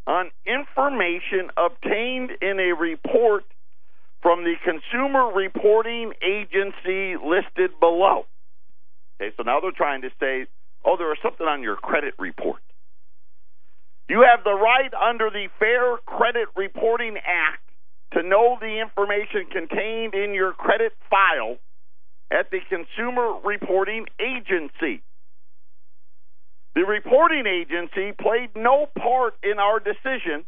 on 0.07 0.31
information 0.47 1.51
obtained 1.57 2.31
in 2.41 2.61
a 2.61 2.73
report 2.73 3.45
from 4.23 4.45
the 4.45 4.55
consumer 4.65 5.33
reporting 5.35 6.13
agency 6.23 7.17
listed 7.17 7.79
below. 7.81 8.27
Okay, 9.21 9.33
so 9.37 9.43
now 9.43 9.61
they're 9.61 9.71
trying 9.73 10.03
to 10.03 10.11
say, 10.21 10.47
oh, 10.85 10.97
there 10.97 11.09
was 11.09 11.19
something 11.23 11.47
on 11.47 11.63
your 11.63 11.77
credit 11.77 12.15
report. 12.19 12.61
You 14.09 14.25
have 14.31 14.45
the 14.45 14.55
right 14.55 14.93
under 14.95 15.31
the 15.31 15.49
Fair 15.59 15.97
Credit 16.07 16.49
Reporting 16.55 17.17
Act 17.17 17.63
to 18.13 18.23
know 18.23 18.57
the 18.61 18.81
information 18.81 19.47
contained 19.51 20.15
in 20.15 20.33
your 20.33 20.53
credit 20.53 20.93
file 21.11 21.57
at 22.31 22.51
the 22.51 22.61
Consumer 22.69 23.35
Reporting 23.45 24.07
Agency. 24.21 25.03
The 26.77 26.85
reporting 26.85 27.47
agency 27.47 28.13
played 28.13 28.51
no 28.55 28.87
part 28.99 29.35
in 29.43 29.59
our 29.59 29.81
decision 29.81 30.45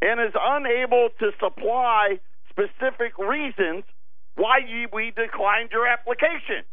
and 0.00 0.20
is 0.20 0.34
unable 0.34 1.10
to 1.20 1.30
supply 1.38 2.18
specific 2.48 3.18
reasons 3.18 3.84
why 4.36 4.60
we 4.92 5.12
declined 5.14 5.70
your 5.70 5.86
application. 5.86 6.64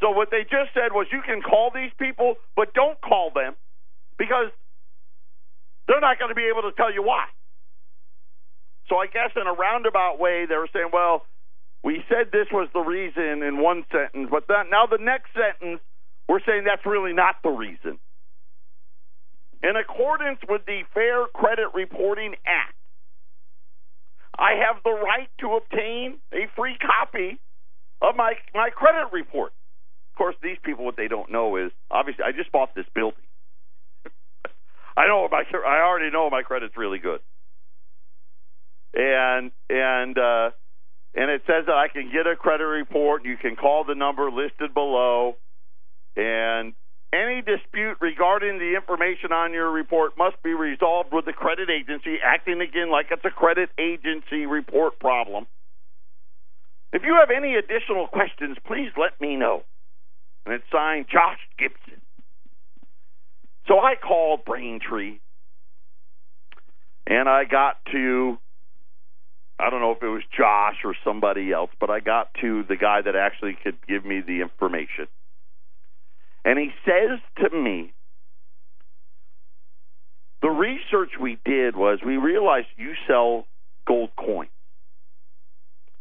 So 0.00 0.10
what 0.10 0.30
they 0.30 0.42
just 0.42 0.74
said 0.74 0.92
was 0.92 1.06
you 1.12 1.22
can 1.22 1.42
call 1.42 1.70
these 1.74 1.90
people, 1.98 2.34
but 2.54 2.72
don't 2.74 3.00
call 3.00 3.30
them 3.34 3.54
because 4.18 4.50
they're 5.86 6.00
not 6.00 6.18
going 6.18 6.30
to 6.30 6.36
be 6.36 6.46
able 6.46 6.62
to 6.62 6.74
tell 6.76 6.92
you 6.92 7.02
why. 7.02 7.24
So 8.88 8.96
I 8.96 9.06
guess 9.06 9.30
in 9.36 9.46
a 9.46 9.52
roundabout 9.52 10.18
way, 10.18 10.46
they 10.48 10.56
were 10.56 10.68
saying, 10.72 10.90
well, 10.92 11.22
we 11.82 12.02
said 12.08 12.30
this 12.32 12.48
was 12.52 12.68
the 12.72 12.80
reason 12.80 13.42
in 13.42 13.60
one 13.60 13.84
sentence, 13.92 14.28
but 14.30 14.48
that, 14.48 14.66
now 14.70 14.86
the 14.86 15.02
next 15.02 15.30
sentence, 15.34 15.80
we're 16.28 16.40
saying 16.46 16.64
that's 16.64 16.84
really 16.86 17.12
not 17.12 17.36
the 17.42 17.50
reason. 17.50 17.98
In 19.62 19.74
accordance 19.76 20.38
with 20.48 20.62
the 20.66 20.82
Fair 20.94 21.26
Credit 21.34 21.68
Reporting 21.74 22.34
Act, 22.46 22.74
I 24.38 24.52
have 24.66 24.82
the 24.84 24.92
right 24.92 25.28
to 25.40 25.56
obtain 25.58 26.18
a 26.32 26.46
free 26.54 26.78
copy 26.78 27.40
of 28.00 28.14
my 28.14 28.34
my 28.54 28.70
credit 28.70 29.12
report. 29.12 29.52
Course, 30.18 30.34
these 30.42 30.58
people 30.64 30.84
what 30.84 30.96
they 30.96 31.06
don't 31.06 31.30
know 31.30 31.54
is 31.54 31.70
obviously 31.92 32.24
I 32.24 32.32
just 32.32 32.50
bought 32.50 32.74
this 32.74 32.86
building. 32.92 33.22
I 34.96 35.06
know 35.06 35.28
my 35.30 35.44
I 35.64 35.80
already 35.80 36.10
know 36.10 36.28
my 36.28 36.42
credit's 36.42 36.76
really 36.76 36.98
good, 36.98 37.20
and 38.94 39.52
and 39.70 40.18
uh, 40.18 40.50
and 41.14 41.30
it 41.30 41.42
says 41.46 41.66
that 41.66 41.76
I 41.76 41.86
can 41.86 42.10
get 42.12 42.26
a 42.26 42.34
credit 42.34 42.64
report. 42.64 43.24
You 43.24 43.36
can 43.36 43.54
call 43.54 43.84
the 43.84 43.94
number 43.94 44.28
listed 44.28 44.74
below, 44.74 45.36
and 46.16 46.74
any 47.12 47.40
dispute 47.40 47.98
regarding 48.00 48.58
the 48.58 48.74
information 48.74 49.30
on 49.32 49.52
your 49.52 49.70
report 49.70 50.18
must 50.18 50.42
be 50.42 50.52
resolved 50.52 51.10
with 51.12 51.26
the 51.26 51.32
credit 51.32 51.70
agency, 51.70 52.16
acting 52.24 52.60
again 52.60 52.90
like 52.90 53.06
it's 53.12 53.24
a 53.24 53.30
credit 53.30 53.70
agency 53.78 54.46
report 54.46 54.98
problem. 54.98 55.46
If 56.92 57.02
you 57.04 57.16
have 57.20 57.30
any 57.30 57.54
additional 57.54 58.08
questions, 58.08 58.56
please 58.66 58.90
let 58.96 59.20
me 59.20 59.36
know. 59.36 59.62
And 60.48 60.54
it's 60.54 60.64
signed 60.72 61.04
Josh 61.12 61.40
Gibson. 61.58 62.00
So 63.66 63.80
I 63.80 63.96
called 63.96 64.46
Braintree 64.46 65.18
and 67.06 67.28
I 67.28 67.44
got 67.44 67.76
to 67.92 68.38
I 69.60 69.68
don't 69.68 69.82
know 69.82 69.92
if 69.92 70.02
it 70.02 70.08
was 70.08 70.22
Josh 70.34 70.76
or 70.84 70.94
somebody 71.04 71.52
else, 71.52 71.68
but 71.78 71.90
I 71.90 72.00
got 72.00 72.32
to 72.40 72.64
the 72.66 72.76
guy 72.76 73.02
that 73.02 73.14
actually 73.14 73.58
could 73.62 73.76
give 73.86 74.06
me 74.06 74.22
the 74.26 74.40
information. 74.40 75.06
And 76.46 76.58
he 76.58 76.70
says 76.86 77.18
to 77.42 77.54
me, 77.54 77.92
the 80.40 80.48
research 80.48 81.10
we 81.20 81.36
did 81.44 81.76
was 81.76 81.98
we 82.02 82.16
realized 82.16 82.68
you 82.78 82.94
sell 83.06 83.44
gold 83.86 84.12
coins. 84.16 84.48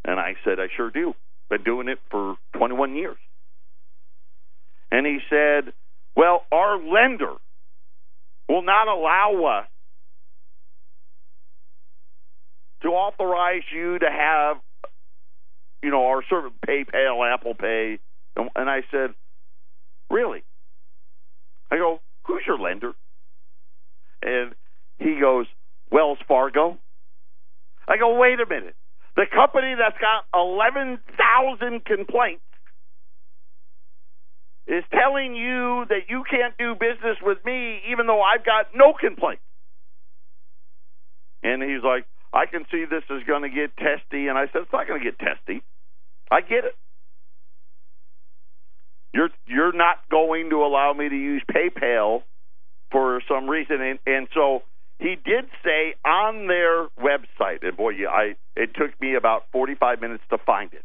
And 0.06 0.22
I 0.22 0.36
said, 0.46 0.62
I 0.62 0.68
sure 0.78 0.90
do. 0.90 1.16
Been 1.50 1.64
doing 1.64 1.90
it 1.90 2.00
for 2.10 2.38
21 2.54 2.96
years. 2.96 3.18
And 4.92 5.06
he 5.06 5.20
said, 5.30 5.74
Well, 6.16 6.44
our 6.52 6.78
lender 6.78 7.34
will 8.48 8.64
not 8.64 8.88
allow 8.88 9.60
us 9.60 9.68
to 12.82 12.90
authorize 12.90 13.64
you 13.74 14.00
to 14.00 14.06
have, 14.10 14.58
you 15.84 15.90
know, 15.92 16.06
our 16.06 16.24
service, 16.30 16.54
PayPal, 16.68 17.34
Apple 17.34 17.56
Pay. 17.56 18.00
And 18.36 18.70
I 18.70 18.82
said, 18.92 19.14
Really? 20.10 20.44
I 21.72 21.78
go, 21.78 22.00
Who's 22.26 22.44
your 22.46 22.60
lender? 22.60 22.94
And 24.22 24.54
he 25.00 25.20
goes, 25.20 25.46
Wells 25.92 26.18
Fargo. 26.28 26.78
I 27.88 27.98
go, 27.98 28.18
Wait 28.18 28.40
a 28.40 28.46
minute. 28.48 28.76
The 29.16 29.26
company 29.34 29.74
that's 29.78 29.98
got 29.98 30.26
11,000 30.40 31.84
complaints 31.84 32.44
is 34.68 34.84
telling 34.92 35.36
you 35.36 35.86
that 35.90 36.10
you 36.10 36.24
can't 36.30 36.58
do 36.58 36.76
business 36.76 37.18
with 37.22 37.38
me 37.46 37.82
even 37.90 38.08
though 38.08 38.22
I've 38.22 38.46
got 38.46 38.68
no 38.76 38.94
complaint. 38.94 39.40
And 41.44 41.64
he's 41.64 41.84
like, 41.84 42.06
I 42.34 42.46
can 42.46 42.66
see 42.72 42.84
this 42.90 43.04
is 43.10 43.24
going 43.26 43.44
to 43.44 43.50
get 43.50 43.76
testy. 43.78 44.28
And 44.28 44.38
I 44.38 44.46
said, 44.52 44.64
it's 44.64 44.74
not 44.74 44.88
going 44.88 45.02
to 45.02 45.06
get 45.06 45.18
testy. 45.20 45.64
I 46.30 46.42
get 46.42 46.66
it. 46.66 46.76
You're 49.14 49.30
you're 49.48 49.74
not 49.74 49.98
going 50.12 50.50
to 50.50 50.58
allow 50.58 50.94
me 50.94 51.08
to 51.10 51.16
use 51.16 51.42
PayPal 51.50 52.24
for 52.92 53.22
some 53.28 53.50
reason, 53.50 53.82
and, 53.82 54.00
and 54.06 54.28
so 54.34 54.62
he 55.00 55.16
did 55.16 55.46
say 55.64 55.96
on 56.06 56.48
their 56.48 56.88
website, 57.00 57.64
and 57.64 57.76
boy, 57.76 57.94
I 58.10 58.36
it 58.56 58.72
took 58.76 59.00
me 59.02 59.16
about 59.16 59.44
45 59.52 60.02
minutes 60.02 60.24
to 60.30 60.38
find 60.38 60.74
it. 60.74 60.84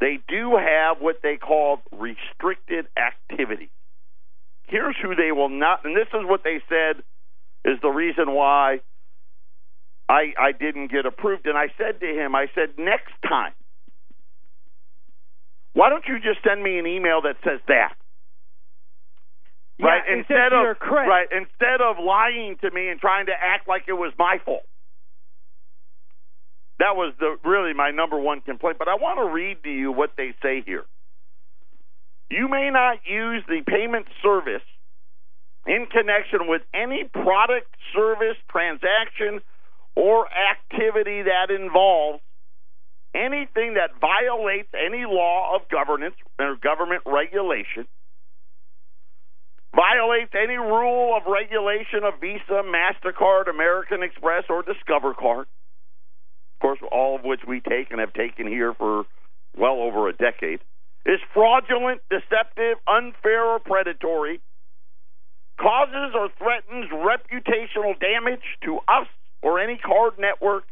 They 0.00 0.18
do 0.28 0.56
have 0.56 0.98
what 1.00 1.16
they 1.22 1.36
call 1.36 1.78
restricted 1.92 2.86
activity. 2.96 3.70
Here's 4.66 4.96
who 5.02 5.14
they 5.14 5.32
will 5.32 5.48
not, 5.48 5.84
and 5.84 5.96
this 5.96 6.08
is 6.08 6.20
what 6.22 6.44
they 6.44 6.60
said 6.68 7.02
is 7.64 7.78
the 7.82 7.88
reason 7.88 8.32
why 8.32 8.80
I 10.08 10.32
I 10.38 10.52
didn't 10.52 10.90
get 10.90 11.06
approved. 11.06 11.46
And 11.46 11.56
I 11.56 11.68
said 11.76 12.00
to 12.00 12.06
him, 12.06 12.34
I 12.34 12.46
said 12.54 12.78
next 12.78 13.12
time, 13.26 13.52
why 15.72 15.88
don't 15.88 16.04
you 16.06 16.18
just 16.20 16.44
send 16.46 16.62
me 16.62 16.78
an 16.78 16.86
email 16.86 17.22
that 17.22 17.36
says 17.42 17.60
that? 17.68 17.94
right 19.80 20.02
instead 20.10 20.52
of 20.52 20.76
right 20.90 21.28
instead 21.30 21.80
of 21.80 21.96
lying 22.02 22.56
to 22.60 22.70
me 22.70 22.88
and 22.88 23.00
trying 23.00 23.26
to 23.26 23.32
act 23.32 23.68
like 23.68 23.84
it 23.86 23.92
was 23.92 24.12
my 24.18 24.38
fault 24.44 24.66
that 26.78 26.96
was 26.96 27.14
the 27.18 27.36
really 27.44 27.74
my 27.74 27.90
number 27.90 28.18
one 28.18 28.40
complaint 28.40 28.76
but 28.78 28.88
i 28.88 28.94
want 28.94 29.18
to 29.18 29.32
read 29.32 29.62
to 29.62 29.70
you 29.70 29.92
what 29.92 30.12
they 30.16 30.34
say 30.42 30.62
here 30.64 30.84
you 32.30 32.48
may 32.48 32.70
not 32.70 32.98
use 33.06 33.42
the 33.48 33.62
payment 33.66 34.06
service 34.22 34.62
in 35.66 35.86
connection 35.90 36.48
with 36.48 36.62
any 36.74 37.04
product 37.04 37.68
service 37.94 38.36
transaction 38.50 39.40
or 39.94 40.26
activity 40.26 41.22
that 41.22 41.50
involves 41.50 42.20
anything 43.14 43.74
that 43.74 43.90
violates 44.00 44.68
any 44.74 45.04
law 45.06 45.56
of 45.56 45.68
governance 45.68 46.14
or 46.38 46.56
government 46.56 47.02
regulation 47.06 47.86
violates 49.74 50.32
any 50.34 50.56
rule 50.56 51.16
of 51.16 51.22
regulation 51.30 52.04
of 52.04 52.20
Visa, 52.20 52.62
MasterCard, 52.64 53.48
American 53.48 54.02
Express, 54.02 54.44
or 54.48 54.62
Discover 54.62 55.14
Card. 55.14 55.46
Of 56.58 56.60
course, 56.60 56.78
all 56.90 57.14
of 57.14 57.24
which 57.24 57.40
we 57.46 57.60
take 57.60 57.92
and 57.92 58.00
have 58.00 58.12
taken 58.12 58.48
here 58.48 58.74
for 58.74 59.04
well 59.56 59.80
over 59.80 60.08
a 60.08 60.12
decade. 60.12 60.58
Is 61.06 61.20
fraudulent, 61.32 62.00
deceptive, 62.10 62.78
unfair, 62.88 63.44
or 63.44 63.60
predatory, 63.60 64.40
causes 65.58 66.14
or 66.14 66.28
threatens 66.36 66.90
reputational 66.90 67.98
damage 68.00 68.42
to 68.64 68.78
us 68.88 69.06
or 69.40 69.60
any 69.60 69.78
card 69.78 70.14
network, 70.18 70.64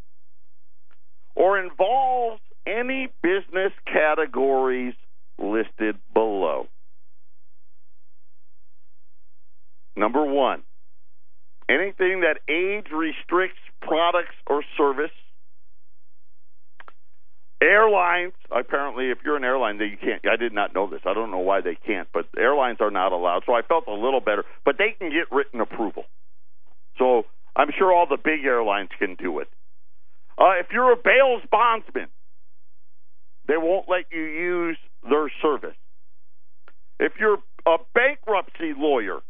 or 1.37 1.59
involves 1.61 2.41
any 2.67 3.09
business 3.23 3.73
categories 3.87 4.95
listed 5.39 5.97
below. 6.13 6.67
Number 9.95 10.25
one, 10.25 10.63
anything 11.69 12.23
that 12.23 12.41
age 12.49 12.89
restricts 12.93 13.61
products 13.81 14.35
or 14.47 14.63
service. 14.77 15.13
Airlines, 17.67 18.35
apparently, 18.51 19.11
if 19.11 19.19
you're 19.25 19.37
an 19.37 19.45
airline, 19.45 19.79
you 19.79 19.97
can't. 20.01 20.23
I 20.31 20.37
did 20.37 20.53
not 20.53 20.73
know 20.73 20.89
this. 20.89 21.01
I 21.05 21.15
don't 21.15 21.33
know 21.33 21.39
why 21.39 21.61
they 21.61 21.75
can't, 21.75 22.09
but 22.15 22.27
airlines 22.39 22.79
are 22.81 22.93
not 22.93 23.13
allowed. 23.13 23.43
So 23.45 23.55
I 23.55 23.63
felt 23.63 23.89
a 23.89 23.93
little 23.93 24.21
better. 24.21 24.45
But 24.65 24.77
they 24.79 24.95
can 24.97 25.11
get 25.11 25.35
written 25.35 25.61
approval. 25.61 26.05
So 26.99 27.25
I'm 27.57 27.71
sure 27.77 27.93
all 27.93 28.07
the 28.07 28.19
big 28.23 28.45
airlines 28.45 28.91
can 28.99 29.17
do 29.17 29.41
it. 29.41 29.49
Uh, 30.39 30.61
if 30.61 30.67
you're 30.73 30.93
a 30.93 30.97
bail's 30.97 31.43
bondsman, 31.51 32.09
they 33.49 33.57
won't 33.57 33.89
let 33.89 34.05
you 34.13 34.23
use 34.23 34.79
their 35.03 35.31
service. 35.43 35.77
If 37.01 37.15
you're 37.19 37.39
a 37.67 37.79
bankruptcy 37.95 38.75
lawyer, 38.77 39.21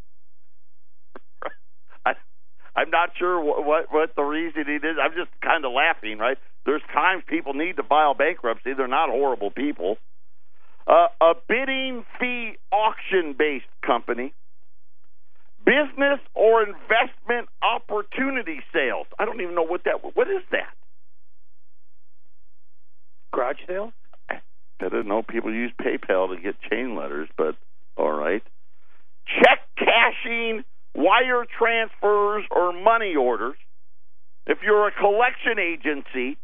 I'm 2.77 2.91
not 2.91 3.11
sure 3.19 3.43
what, 3.43 3.65
what 3.65 3.87
what 3.91 4.15
the 4.17 4.23
reasoning 4.23 4.77
is. 4.77 4.97
I'm 5.03 5.13
just 5.13 5.31
kind 5.43 5.65
of 5.65 5.73
laughing, 5.73 6.19
right? 6.19 6.37
There's 6.67 6.83
times 6.93 7.25
people 7.27 7.55
need 7.55 7.77
to 7.77 7.83
file 7.83 8.13
bankruptcy. 8.15 8.75
They're 8.77 8.87
not 8.87 9.09
horrible 9.09 9.51
people. 9.51 9.97
Uh, 10.87 11.09
a 11.21 11.33
bidding 11.49 12.05
fee 12.21 12.57
auction 12.71 13.35
based 13.37 13.65
company, 13.85 14.35
business 15.65 16.21
or 16.35 16.63
investment 16.63 17.49
opportunity 17.63 18.61
sales. 18.73 19.07
I 19.19 19.25
don't 19.25 19.41
even 19.41 19.55
know 19.55 19.67
what 19.67 19.85
that. 19.85 20.15
What 20.15 20.29
is 20.29 20.43
that? 20.53 20.75
Garage 23.33 23.57
sale. 23.67 23.93
I 24.29 24.37
didn't 24.81 25.09
know 25.09 25.23
people 25.23 25.53
use 25.53 25.73
PayPal 25.81 26.35
to 26.35 26.41
get 26.41 26.55
chain 26.71 26.95
letters, 26.95 27.29
but 27.39 27.57
all 27.97 28.13
right. 28.13 28.43
Check 29.27 29.61
cashing 29.79 30.63
wire 30.97 31.45
transfers, 31.59 32.45
or 32.51 32.73
money 32.73 33.15
orders. 33.15 33.57
If 34.47 34.59
you're 34.63 34.89
a 34.89 34.93
collection 34.93 35.59
agency, 35.59 36.39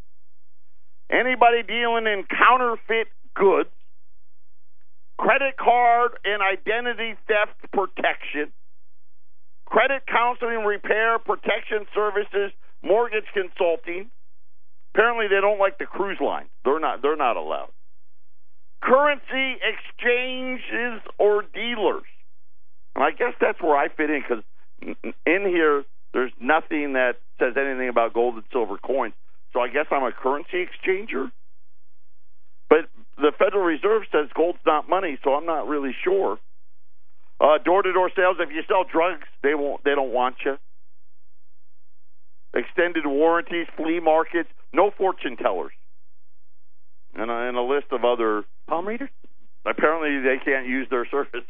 anybody 1.09 1.63
dealing 1.67 2.05
in 2.05 2.23
counterfeit 2.29 3.07
goods, 3.33 3.69
credit 5.17 5.57
card 5.57 6.11
and 6.23 6.41
identity 6.43 7.15
theft 7.27 7.57
protection, 7.71 8.53
credit 9.65 10.03
counseling, 10.05 10.65
repair, 10.65 11.17
protection 11.17 11.87
services, 11.95 12.51
mortgage 12.83 13.25
consulting. 13.33 14.11
Apparently, 14.93 15.25
they 15.27 15.41
don't 15.41 15.59
like 15.59 15.79
the 15.79 15.85
cruise 15.85 16.19
line. 16.21 16.45
They're 16.63 16.79
not. 16.79 17.01
They're 17.01 17.15
not 17.15 17.37
allowed. 17.37 17.71
Currency 18.83 19.57
exchanges 19.63 21.01
or 21.17 21.41
dealers. 21.41 22.03
And 22.95 23.03
I 23.03 23.11
guess 23.11 23.33
that's 23.39 23.61
where 23.61 23.75
I 23.75 23.87
fit 23.89 24.09
in 24.09 24.21
because 24.21 24.43
in 25.25 25.45
here 25.47 25.83
there's 26.13 26.31
nothing 26.39 26.93
that 26.93 27.13
says 27.39 27.53
anything 27.57 27.89
about 27.89 28.13
gold 28.13 28.35
and 28.35 28.43
silver 28.51 28.77
coins. 28.77 29.13
So 29.51 29.59
I 29.59 29.67
guess 29.67 29.85
I'm 29.91 30.03
a 30.03 30.11
currency 30.11 30.65
exchanger. 30.65 31.31
But 32.69 32.89
the 33.17 33.31
Federal 33.37 33.63
Reserve 33.63 34.03
says 34.11 34.29
gold's 34.35 34.59
not 34.65 34.89
money, 34.89 35.17
so 35.23 35.33
I'm 35.33 35.45
not 35.45 35.67
really 35.67 35.95
sure. 36.03 36.39
Door 37.65 37.83
to 37.83 37.93
door 37.93 38.09
sales. 38.15 38.37
If 38.39 38.49
you 38.49 38.61
sell 38.67 38.83
drugs, 38.83 39.27
they 39.41 39.53
won't. 39.53 39.83
They 39.83 39.95
don't 39.95 40.13
want 40.13 40.35
you. 40.45 40.57
Extended 42.53 43.05
warranties, 43.05 43.67
flea 43.75 43.99
markets, 43.99 44.49
no 44.71 44.91
fortune 44.97 45.35
tellers, 45.35 45.73
and 47.15 47.29
a, 47.29 47.33
and 47.33 47.57
a 47.57 47.61
list 47.61 47.87
of 47.91 48.05
other 48.05 48.43
palm 48.67 48.87
readers. 48.87 49.09
Apparently, 49.65 50.21
they 50.21 50.43
can't 50.43 50.67
use 50.67 50.87
their 50.89 51.05
services. 51.11 51.43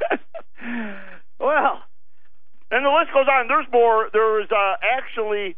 well, 1.40 1.82
and 2.70 2.84
the 2.84 2.90
list 2.90 3.12
goes 3.12 3.26
on. 3.30 3.48
There's 3.48 3.66
more. 3.72 4.08
There's 4.12 4.48
uh, 4.50 4.74
actually, 4.82 5.56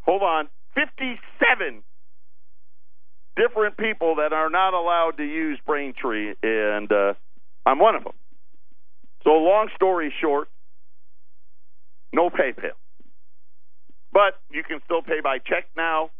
hold 0.00 0.22
on, 0.22 0.48
57 0.74 1.82
different 3.36 3.76
people 3.76 4.16
that 4.16 4.32
are 4.32 4.50
not 4.50 4.74
allowed 4.74 5.16
to 5.16 5.24
use 5.24 5.58
Braintree, 5.66 6.34
and 6.42 6.90
uh, 6.90 7.14
I'm 7.66 7.78
one 7.78 7.96
of 7.96 8.04
them. 8.04 8.12
So, 9.24 9.30
long 9.30 9.68
story 9.74 10.12
short, 10.20 10.48
no 12.12 12.30
PayPal. 12.30 12.76
But 14.12 14.38
you 14.50 14.62
can 14.62 14.80
still 14.84 15.02
pay 15.02 15.20
by 15.22 15.38
check 15.38 15.66
now. 15.76 16.10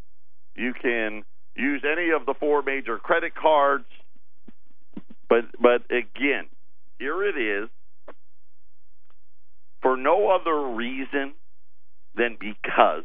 You 0.55 0.73
can 0.73 1.23
use 1.55 1.83
any 1.89 2.09
of 2.09 2.25
the 2.25 2.33
four 2.37 2.61
major 2.61 2.97
credit 2.97 3.33
cards. 3.35 3.85
But 5.29 5.45
but 5.59 5.83
again, 5.89 6.47
here 6.99 7.23
it 7.23 7.37
is 7.37 7.69
for 9.81 9.97
no 9.97 10.29
other 10.29 10.75
reason 10.75 11.33
than 12.15 12.37
because 12.39 13.03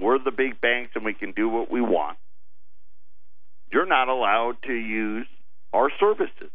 we're 0.00 0.18
the 0.18 0.30
big 0.30 0.60
banks 0.60 0.92
and 0.94 1.04
we 1.04 1.14
can 1.14 1.32
do 1.32 1.48
what 1.48 1.70
we 1.70 1.80
want. 1.80 2.16
You're 3.70 3.86
not 3.86 4.08
allowed 4.08 4.56
to 4.66 4.72
use 4.72 5.26
our 5.72 5.90
services. 5.98 6.50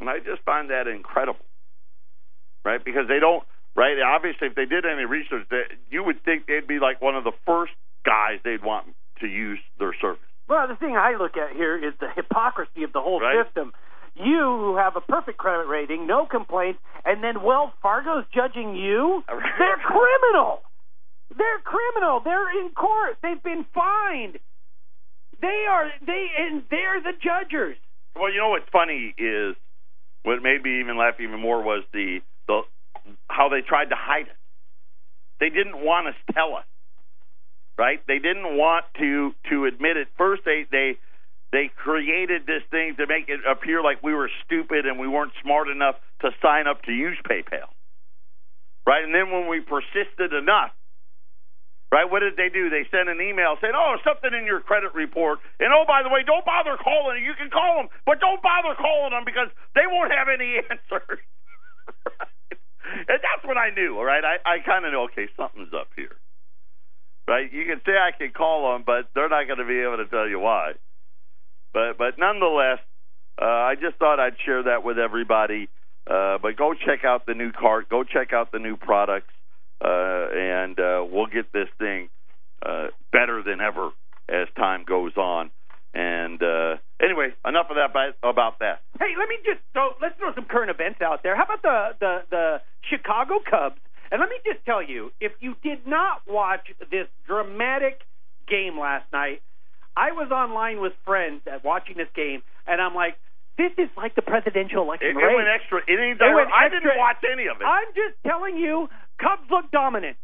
And 0.00 0.08
I 0.08 0.18
just 0.18 0.42
find 0.44 0.70
that 0.70 0.86
incredible. 0.86 1.44
Right? 2.64 2.84
Because 2.84 3.08
they 3.08 3.20
don't 3.20 3.44
right? 3.76 3.96
Obviously 4.00 4.48
if 4.48 4.54
they 4.54 4.64
did 4.64 4.84
any 4.84 5.04
research 5.04 5.46
that 5.50 5.76
you 5.90 6.02
would 6.02 6.24
think 6.24 6.46
they'd 6.46 6.66
be 6.66 6.78
like 6.78 7.00
one 7.00 7.14
of 7.14 7.24
the 7.24 7.32
first 7.44 7.72
guys 8.04 8.40
they'd 8.44 8.64
want 8.64 8.86
to 9.20 9.26
use 9.26 9.58
their 9.78 9.94
service. 10.00 10.20
Well, 10.48 10.68
the 10.68 10.76
thing 10.76 10.96
I 10.96 11.16
look 11.18 11.36
at 11.36 11.56
here 11.56 11.76
is 11.76 11.94
the 11.98 12.08
hypocrisy 12.14 12.84
of 12.84 12.92
the 12.92 13.00
whole 13.00 13.20
right? 13.20 13.44
system. 13.44 13.72
You 14.16 14.40
who 14.40 14.76
have 14.76 14.96
a 14.96 15.00
perfect 15.00 15.38
credit 15.38 15.68
rating, 15.68 16.06
no 16.06 16.26
complaints, 16.26 16.78
and 17.04 17.22
then 17.22 17.42
Wells 17.42 17.70
Fargo's 17.82 18.24
judging 18.34 18.74
you. 18.74 19.22
They're 19.28 19.76
criminal. 19.84 20.62
They're 21.36 21.60
criminal. 21.64 22.20
They're 22.24 22.50
in 22.60 22.70
court. 22.70 23.18
They've 23.22 23.42
been 23.42 23.66
fined. 23.74 24.38
They 25.40 25.66
are 25.68 25.90
they 26.06 26.26
and 26.38 26.62
they're 26.70 27.02
the 27.02 27.12
judges. 27.12 27.76
Well, 28.14 28.32
you 28.32 28.38
know 28.38 28.50
what's 28.50 28.68
funny 28.72 29.14
is 29.18 29.54
what 30.22 30.42
made 30.42 30.62
me 30.62 30.80
even 30.80 30.96
laugh 30.96 31.20
even 31.20 31.40
more 31.40 31.62
was 31.62 31.84
the 31.92 32.20
the 32.46 32.62
how 33.28 33.48
they 33.48 33.60
tried 33.60 33.90
to 33.90 33.96
hide 33.96 34.26
it. 34.28 34.36
They 35.40 35.50
didn't 35.50 35.84
want 35.84 36.06
to 36.06 36.32
tell 36.32 36.56
us, 36.56 36.64
right? 37.76 38.00
They 38.08 38.18
didn't 38.18 38.56
want 38.56 38.86
to 38.98 39.32
to 39.50 39.66
admit 39.66 39.98
it. 39.98 40.08
First, 40.16 40.42
they 40.46 40.64
they 40.70 40.96
they 41.52 41.70
created 41.76 42.46
this 42.46 42.62
thing 42.70 42.96
to 42.98 43.06
make 43.06 43.28
it 43.28 43.40
appear 43.46 43.82
like 43.82 44.02
we 44.02 44.14
were 44.14 44.30
stupid 44.44 44.86
and 44.86 44.98
we 44.98 45.08
weren't 45.08 45.32
smart 45.42 45.68
enough 45.68 45.96
to 46.22 46.30
sign 46.42 46.66
up 46.66 46.82
to 46.84 46.92
use 46.92 47.16
PayPal, 47.28 47.70
right? 48.86 49.04
And 49.04 49.14
then 49.14 49.30
when 49.30 49.48
we 49.48 49.60
persisted 49.60 50.32
enough, 50.32 50.72
right? 51.92 52.10
What 52.10 52.20
did 52.20 52.36
they 52.36 52.48
do? 52.50 52.68
They 52.70 52.84
sent 52.90 53.08
an 53.08 53.20
email 53.20 53.56
saying, 53.60 53.74
"Oh, 53.76 53.96
something 54.04 54.34
in 54.34 54.44
your 54.46 54.60
credit 54.60 54.94
report, 54.94 55.38
and 55.60 55.72
oh, 55.72 55.84
by 55.86 56.02
the 56.02 56.10
way, 56.10 56.22
don't 56.26 56.44
bother 56.44 56.76
calling. 56.76 57.22
You 57.22 57.34
can 57.38 57.50
call 57.50 57.78
them, 57.78 57.88
but 58.04 58.20
don't 58.20 58.42
bother 58.42 58.74
calling 58.74 59.12
them 59.12 59.24
because 59.24 59.48
they 59.74 59.86
won't 59.86 60.12
have 60.12 60.28
any 60.28 60.58
answers." 60.70 61.20
right? 62.06 62.30
And 62.86 63.18
that's 63.18 63.44
what 63.44 63.58
I 63.58 63.70
knew. 63.74 63.98
All 63.98 64.04
right, 64.04 64.22
I 64.24 64.38
I 64.46 64.58
kind 64.64 64.86
of 64.86 64.92
know. 64.92 65.04
Okay, 65.10 65.26
something's 65.36 65.74
up 65.74 65.88
here. 65.96 66.14
Right? 67.28 67.52
You 67.52 67.64
can 67.66 67.80
say 67.84 67.92
I 67.98 68.12
can 68.16 68.30
call 68.30 68.72
them, 68.72 68.84
but 68.86 69.10
they're 69.14 69.28
not 69.28 69.46
going 69.46 69.58
to 69.58 69.66
be 69.66 69.80
able 69.80 69.96
to 69.98 70.06
tell 70.06 70.28
you 70.28 70.38
why. 70.38 70.74
But 71.76 71.98
but 71.98 72.18
nonetheless, 72.18 72.78
uh, 73.36 73.44
I 73.44 73.74
just 73.74 73.98
thought 73.98 74.18
I'd 74.18 74.40
share 74.46 74.62
that 74.62 74.82
with 74.82 74.98
everybody. 74.98 75.68
Uh, 76.06 76.38
but 76.40 76.56
go 76.56 76.72
check 76.72 77.04
out 77.04 77.26
the 77.26 77.34
new 77.34 77.52
cart. 77.52 77.90
Go 77.90 78.02
check 78.02 78.32
out 78.32 78.50
the 78.50 78.58
new 78.58 78.78
products, 78.78 79.34
uh, 79.84 80.24
and 80.32 80.80
uh, 80.80 81.04
we'll 81.04 81.26
get 81.26 81.52
this 81.52 81.68
thing 81.78 82.08
uh, 82.64 82.86
better 83.12 83.42
than 83.42 83.60
ever 83.60 83.90
as 84.26 84.48
time 84.56 84.84
goes 84.88 85.18
on. 85.18 85.50
And 85.92 86.42
uh, 86.42 86.76
anyway, 86.98 87.34
enough 87.44 87.66
of 87.68 87.76
that 87.76 87.92
about 88.22 88.60
that. 88.60 88.80
Hey, 88.98 89.12
let 89.18 89.28
me 89.28 89.36
just 89.44 89.60
throw 89.74 89.90
let's 90.00 90.16
throw 90.16 90.32
some 90.34 90.46
current 90.46 90.70
events 90.70 91.02
out 91.02 91.22
there. 91.22 91.36
How 91.36 91.44
about 91.44 91.60
the 91.60 91.88
the 92.00 92.22
the 92.30 92.56
Chicago 92.88 93.34
Cubs? 93.44 93.76
And 94.10 94.18
let 94.18 94.30
me 94.30 94.36
just 94.46 94.64
tell 94.64 94.82
you, 94.82 95.10
if 95.20 95.32
you 95.40 95.56
did 95.62 95.86
not 95.86 96.22
watch 96.26 96.72
this 96.90 97.08
dramatic 97.26 98.00
game 98.48 98.80
last 98.80 99.12
night, 99.12 99.42
I 99.96 100.12
was 100.12 100.30
online 100.30 100.80
with 100.80 100.92
friends 101.04 101.40
at 101.50 101.64
watching 101.64 101.96
this 101.96 102.12
game, 102.14 102.42
and 102.66 102.80
I'm 102.80 102.94
like, 102.94 103.16
this 103.56 103.72
is 103.78 103.88
like 103.96 104.14
the 104.14 104.20
presidential 104.22 104.82
election 104.84 105.08
It, 105.08 105.16
it 105.16 105.32
went 105.34 105.48
extra 105.48 105.80
innings. 105.88 106.20
It 106.20 106.28
went 106.28 106.52
I 106.52 106.68
extra- 106.68 106.92
didn't 106.92 106.98
watch 107.00 107.24
any 107.24 107.48
of 107.48 107.56
it. 107.56 107.64
I'm 107.64 107.88
just 107.96 108.20
telling 108.26 108.56
you, 108.60 108.88
Cubs 109.16 109.48
look 109.50 109.70
dominant. 109.72 110.18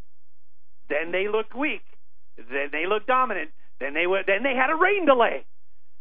Then 0.93 1.13
they 1.13 1.29
looked 1.29 1.57
weak. 1.57 1.81
Then 2.37 2.69
they 2.71 2.85
looked 2.85 3.07
dominant. 3.09 3.51
Then 3.81 3.95
they 3.95 4.07
were. 4.07 4.21
Then 4.27 4.43
they 4.45 4.53
had 4.55 4.69
a 4.69 4.77
rain 4.77 5.07
delay. 5.07 5.45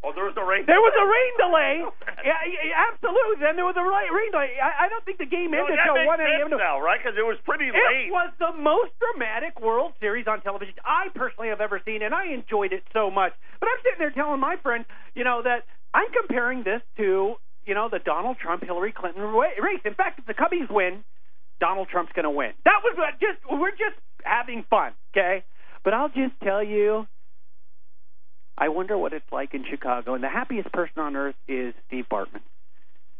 Oh, 0.04 0.12
there 0.14 0.26
was 0.26 0.36
a 0.36 0.44
rain. 0.44 0.66
There 0.66 0.82
was 0.82 0.94
a 0.94 1.06
rain 1.06 1.32
delay. 1.38 1.74
Yeah, 2.22 2.38
yeah, 2.46 2.86
absolutely. 2.86 3.42
Then 3.42 3.58
there 3.58 3.66
was 3.66 3.74
a 3.74 3.82
rain 3.82 4.30
delay. 4.30 4.54
I, 4.62 4.86
I 4.86 4.88
don't 4.88 5.02
think 5.02 5.18
the 5.18 5.26
game 5.26 5.50
No, 5.50 5.66
ended 5.66 5.74
until 5.74 5.98
makes 5.98 6.06
one 6.06 6.22
a.m. 6.22 6.54
now, 6.54 6.78
right? 6.78 7.02
Because 7.02 7.18
it 7.18 7.26
was 7.26 7.34
pretty 7.42 7.66
It 7.66 7.74
late. 7.74 8.06
It 8.06 8.14
was 8.14 8.30
the 8.38 8.54
most 8.54 8.94
dramatic 9.02 9.58
World 9.58 9.98
Series 9.98 10.30
on 10.30 10.38
television 10.46 10.78
I 10.86 11.10
personally 11.18 11.50
have 11.50 11.58
ever 11.58 11.82
seen, 11.82 12.02
and 12.06 12.14
I 12.14 12.30
enjoyed 12.30 12.70
it 12.70 12.86
so 12.94 13.10
much. 13.10 13.34
But 13.58 13.74
I'm 13.74 13.80
sitting 13.82 13.98
there 13.98 14.14
telling 14.14 14.38
my 14.38 14.54
friend, 14.62 14.86
you 15.18 15.26
know, 15.26 15.42
that 15.42 15.66
I'm 15.90 16.06
comparing 16.14 16.62
this 16.62 16.78
to, 17.02 17.34
you 17.66 17.74
know, 17.74 17.90
the 17.90 17.98
Donald 17.98 18.38
Trump 18.38 18.62
Hillary 18.62 18.94
Clinton 18.94 19.22
race. 19.34 19.82
In 19.84 19.94
fact, 19.98 20.22
if 20.22 20.26
the 20.30 20.34
Cubbies 20.38 20.70
win, 20.70 21.02
Donald 21.58 21.88
Trump's 21.90 22.12
going 22.14 22.24
to 22.24 22.30
win. 22.30 22.54
That 22.64 22.86
was 22.86 22.94
what 22.94 23.18
just 23.18 23.42
we're 23.50 23.74
just 23.74 23.98
having 24.22 24.64
fun, 24.70 24.92
okay? 25.10 25.42
But 25.82 25.94
I'll 25.94 26.08
just 26.14 26.38
tell 26.42 26.62
you, 26.62 27.06
I 28.58 28.68
wonder 28.68 28.96
what 28.98 29.12
it's 29.12 29.30
like 29.32 29.54
in 29.54 29.64
Chicago, 29.68 30.14
and 30.14 30.22
the 30.22 30.28
happiest 30.28 30.70
person 30.72 31.00
on 31.02 31.16
earth 31.16 31.34
is 31.48 31.74
Steve 31.88 32.04
Bartman. 32.10 32.42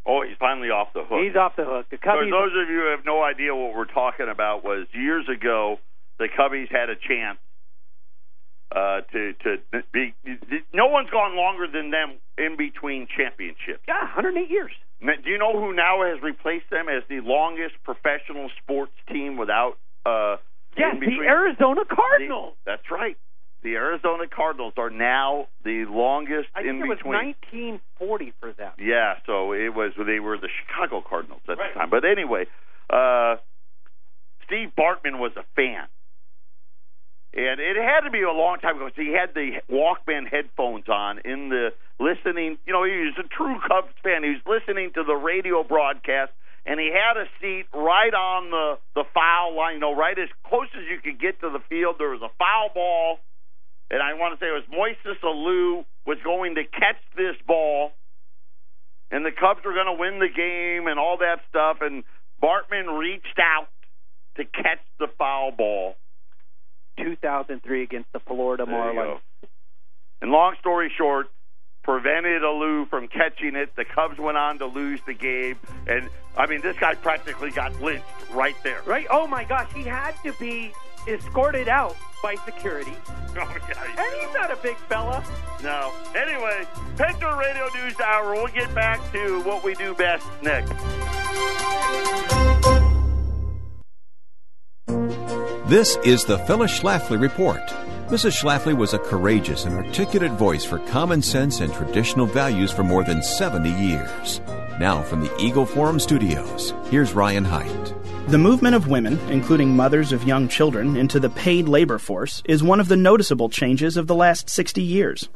oh, 0.07 0.23
he's 0.27 0.37
finally 0.38 0.68
off 0.68 0.88
the 0.95 1.05
hook. 1.05 1.21
He's 1.25 1.37
off 1.37 1.57
the 1.57 1.64
hook. 1.64 1.87
The 1.90 1.97
Cubbies. 1.97 2.31
For 2.31 2.31
those 2.31 2.53
of 2.62 2.68
you 2.68 2.81
who 2.87 2.90
have 2.97 3.05
no 3.07 3.23
idea 3.23 3.55
what 3.55 3.75
we're 3.75 3.87
talking 3.87 4.29
about, 4.31 4.62
was 4.64 4.87
years 4.92 5.27
ago 5.29 5.79
the 6.18 6.29
Cubbies 6.29 6.71
had 6.71 6.90
a 6.90 6.97
chance 6.97 7.38
uh, 8.75 9.01
to 9.12 9.33
to 9.45 9.83
be. 9.92 10.14
No 10.73 10.87
one's 10.87 11.11
gone 11.11 11.37
longer 11.37 11.66
than 11.66 11.90
them 11.90 12.18
in 12.38 12.57
between 12.57 13.07
championships. 13.16 13.83
yeah, 13.88 14.01
108 14.16 14.51
years. 14.51 14.73
Do 15.01 15.29
you 15.31 15.38
know 15.38 15.53
who 15.59 15.75
now 15.75 16.05
has 16.05 16.23
replaced 16.23 16.71
them 16.71 16.88
as 16.88 17.03
the 17.09 17.21
longest 17.21 17.75
professional 17.85 18.51
sports 18.62 18.92
team 19.11 19.37
without? 19.37 19.75
Uh, 20.07 20.37
Yes, 20.75 20.97
the 21.01 21.21
Arizona 21.29 21.83
Cardinals. 21.85 22.55
That's 22.64 22.90
right. 22.90 23.18
The 23.62 23.75
Arizona 23.77 24.25
Cardinals 24.27 24.75
are 24.77 24.90
now 24.90 25.46
the 25.64 25.85
longest 25.88 26.48
I 26.55 26.61
in 26.62 26.81
think 26.81 26.85
it 26.85 26.88
was 26.88 26.98
between. 26.98 27.35
1940 27.98 28.33
for 28.40 28.53
them. 28.53 28.72
Yeah, 28.79 29.14
so 29.27 29.53
it 29.53 29.72
was 29.75 29.92
they 29.96 30.18
were 30.18 30.37
the 30.37 30.48
Chicago 30.66 31.01
Cardinals 31.09 31.42
at 31.48 31.59
Right. 31.59 31.72
the 31.72 31.79
time. 31.81 31.90
But 31.90 32.05
anyway, 32.05 32.46
uh 32.90 33.37
Steve 34.46 34.72
Bartman 34.77 35.18
was 35.18 35.33
a 35.37 35.44
fan. 35.55 35.87
And 37.35 37.61
it 37.61 37.77
had 37.77 38.01
to 38.01 38.11
be 38.11 38.20
a 38.22 38.31
long 38.33 38.59
time 38.59 38.77
ago. 38.77 38.90
So 38.94 39.01
he 39.01 39.12
had 39.14 39.33
the 39.33 39.62
Walkman 39.70 40.29
headphones 40.29 40.87
on 40.88 41.20
in 41.25 41.48
the 41.48 41.72
listening. 41.98 42.59
You 42.66 42.72
know, 42.75 42.85
he 42.85 43.09
was 43.09 43.14
a 43.25 43.29
true 43.29 43.57
Cubs 43.66 43.94
fan. 44.03 44.22
He 44.22 44.37
was 44.37 44.42
listening 44.44 44.90
to 44.94 45.03
the 45.05 45.14
radio 45.14 45.62
broadcast, 45.64 46.33
and 46.66 46.79
he 46.79 46.90
had 46.92 47.16
a 47.16 47.25
seat 47.40 47.64
right 47.72 48.12
on 48.12 48.51
the 48.51 48.79
the 48.94 49.05
foul 49.14 49.57
line. 49.57 49.75
You 49.75 49.81
know, 49.81 49.94
right 49.96 50.18
as 50.18 50.29
close 50.44 50.68
as 50.77 50.85
you 50.90 50.98
could 51.01 51.18
get 51.18 51.40
to 51.40 51.48
the 51.48 51.61
field. 51.70 51.96
There 51.98 52.11
was 52.11 52.20
a 52.20 52.29
foul 52.37 52.68
ball, 52.75 53.18
and 53.92 54.02
I 54.02 54.14
want 54.14 54.38
to 54.38 54.42
say 54.42 54.48
it 54.48 54.57
was 54.57 54.64
Moises 54.72 55.20
Alou 55.22 55.85
was 56.07 56.16
going 56.24 56.55
to 56.55 56.64
catch 56.64 56.96
this 57.14 57.37
ball, 57.46 57.92
and 59.11 59.24
the 59.24 59.31
Cubs 59.31 59.61
were 59.64 59.74
going 59.74 59.87
to 59.87 60.00
win 60.00 60.18
the 60.18 60.33
game 60.35 60.88
and 60.88 60.98
all 60.98 61.18
that 61.18 61.40
stuff. 61.50 61.78
And 61.83 62.02
Bartman 62.42 62.98
reached 62.98 63.38
out 63.38 63.68
to 64.37 64.44
catch 64.44 64.81
the 64.98 65.09
foul 65.18 65.52
ball. 65.52 65.96
2003 66.98 67.83
against 67.83 68.11
the 68.12 68.20
Florida 68.20 68.64
Marlins. 68.64 69.20
And 70.20 70.31
long 70.31 70.55
story 70.61 70.90
short, 70.96 71.26
prevented 71.83 72.42
Alou 72.42 72.88
from 72.88 73.09
catching 73.09 73.57
it. 73.57 73.74
The 73.76 73.85
Cubs 73.85 74.18
went 74.18 74.38
on 74.38 74.59
to 74.59 74.66
lose 74.66 75.00
the 75.07 75.14
game, 75.14 75.59
and 75.87 76.09
I 76.37 76.46
mean, 76.46 76.61
this 76.61 76.78
guy 76.78 76.94
practically 76.94 77.50
got 77.50 77.81
lynched 77.81 78.05
right 78.33 78.57
there. 78.62 78.83
Right? 78.87 79.07
Oh 79.11 79.26
my 79.26 79.44
gosh, 79.44 79.70
he 79.74 79.83
had 79.83 80.14
to 80.22 80.33
be 80.35 80.72
escorted 81.06 81.68
out 81.68 81.96
by 82.22 82.36
security. 82.44 82.96
Oh, 83.34 83.56
yeah, 83.66 83.82
And 83.96 84.14
he's 84.20 84.34
not 84.34 84.50
a 84.50 84.56
big 84.56 84.76
fella. 84.76 85.24
No. 85.62 85.90
Anyway, 86.14 86.66
Patriot 86.98 87.34
Radio 87.34 87.66
News 87.74 87.98
Hour. 87.98 88.34
We'll 88.34 88.48
get 88.48 88.74
back 88.74 89.00
to 89.12 89.40
what 89.44 89.64
we 89.64 89.74
do 89.74 89.94
best 89.94 90.26
next. 90.42 90.70
This 95.66 95.96
is 96.04 96.26
the 96.26 96.36
Phyllis 96.46 96.78
Schlafly 96.78 97.18
Report. 97.18 97.66
Mrs. 98.08 98.38
Schlafly 98.38 98.76
was 98.76 98.92
a 98.92 98.98
courageous 98.98 99.64
and 99.64 99.74
articulate 99.74 100.32
voice 100.32 100.66
for 100.66 100.78
common 100.80 101.22
sense 101.22 101.60
and 101.60 101.72
traditional 101.72 102.26
values 102.26 102.70
for 102.70 102.84
more 102.84 103.02
than 103.02 103.22
70 103.22 103.70
years. 103.70 104.42
Now, 104.80 105.02
from 105.02 105.20
the 105.20 105.30
Eagle 105.38 105.66
Forum 105.66 106.00
Studios, 106.00 106.72
here's 106.90 107.12
Ryan 107.12 107.44
Haidt. 107.44 108.30
The 108.30 108.38
movement 108.38 108.74
of 108.74 108.88
women, 108.88 109.18
including 109.28 109.76
mothers 109.76 110.12
of 110.12 110.24
young 110.24 110.48
children, 110.48 110.96
into 110.96 111.20
the 111.20 111.28
paid 111.28 111.68
labor 111.68 111.98
force 111.98 112.42
is 112.46 112.62
one 112.62 112.80
of 112.80 112.88
the 112.88 112.96
noticeable 112.96 113.50
changes 113.50 113.98
of 113.98 114.06
the 114.06 114.14
last 114.14 114.48
60 114.48 114.80
years. 114.80 115.28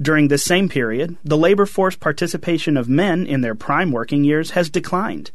During 0.00 0.28
this 0.28 0.44
same 0.44 0.68
period, 0.68 1.16
the 1.24 1.36
labor 1.36 1.66
force 1.66 1.96
participation 1.96 2.76
of 2.76 2.88
men 2.88 3.26
in 3.26 3.40
their 3.40 3.56
prime 3.56 3.90
working 3.90 4.22
years 4.22 4.50
has 4.50 4.70
declined. 4.70 5.32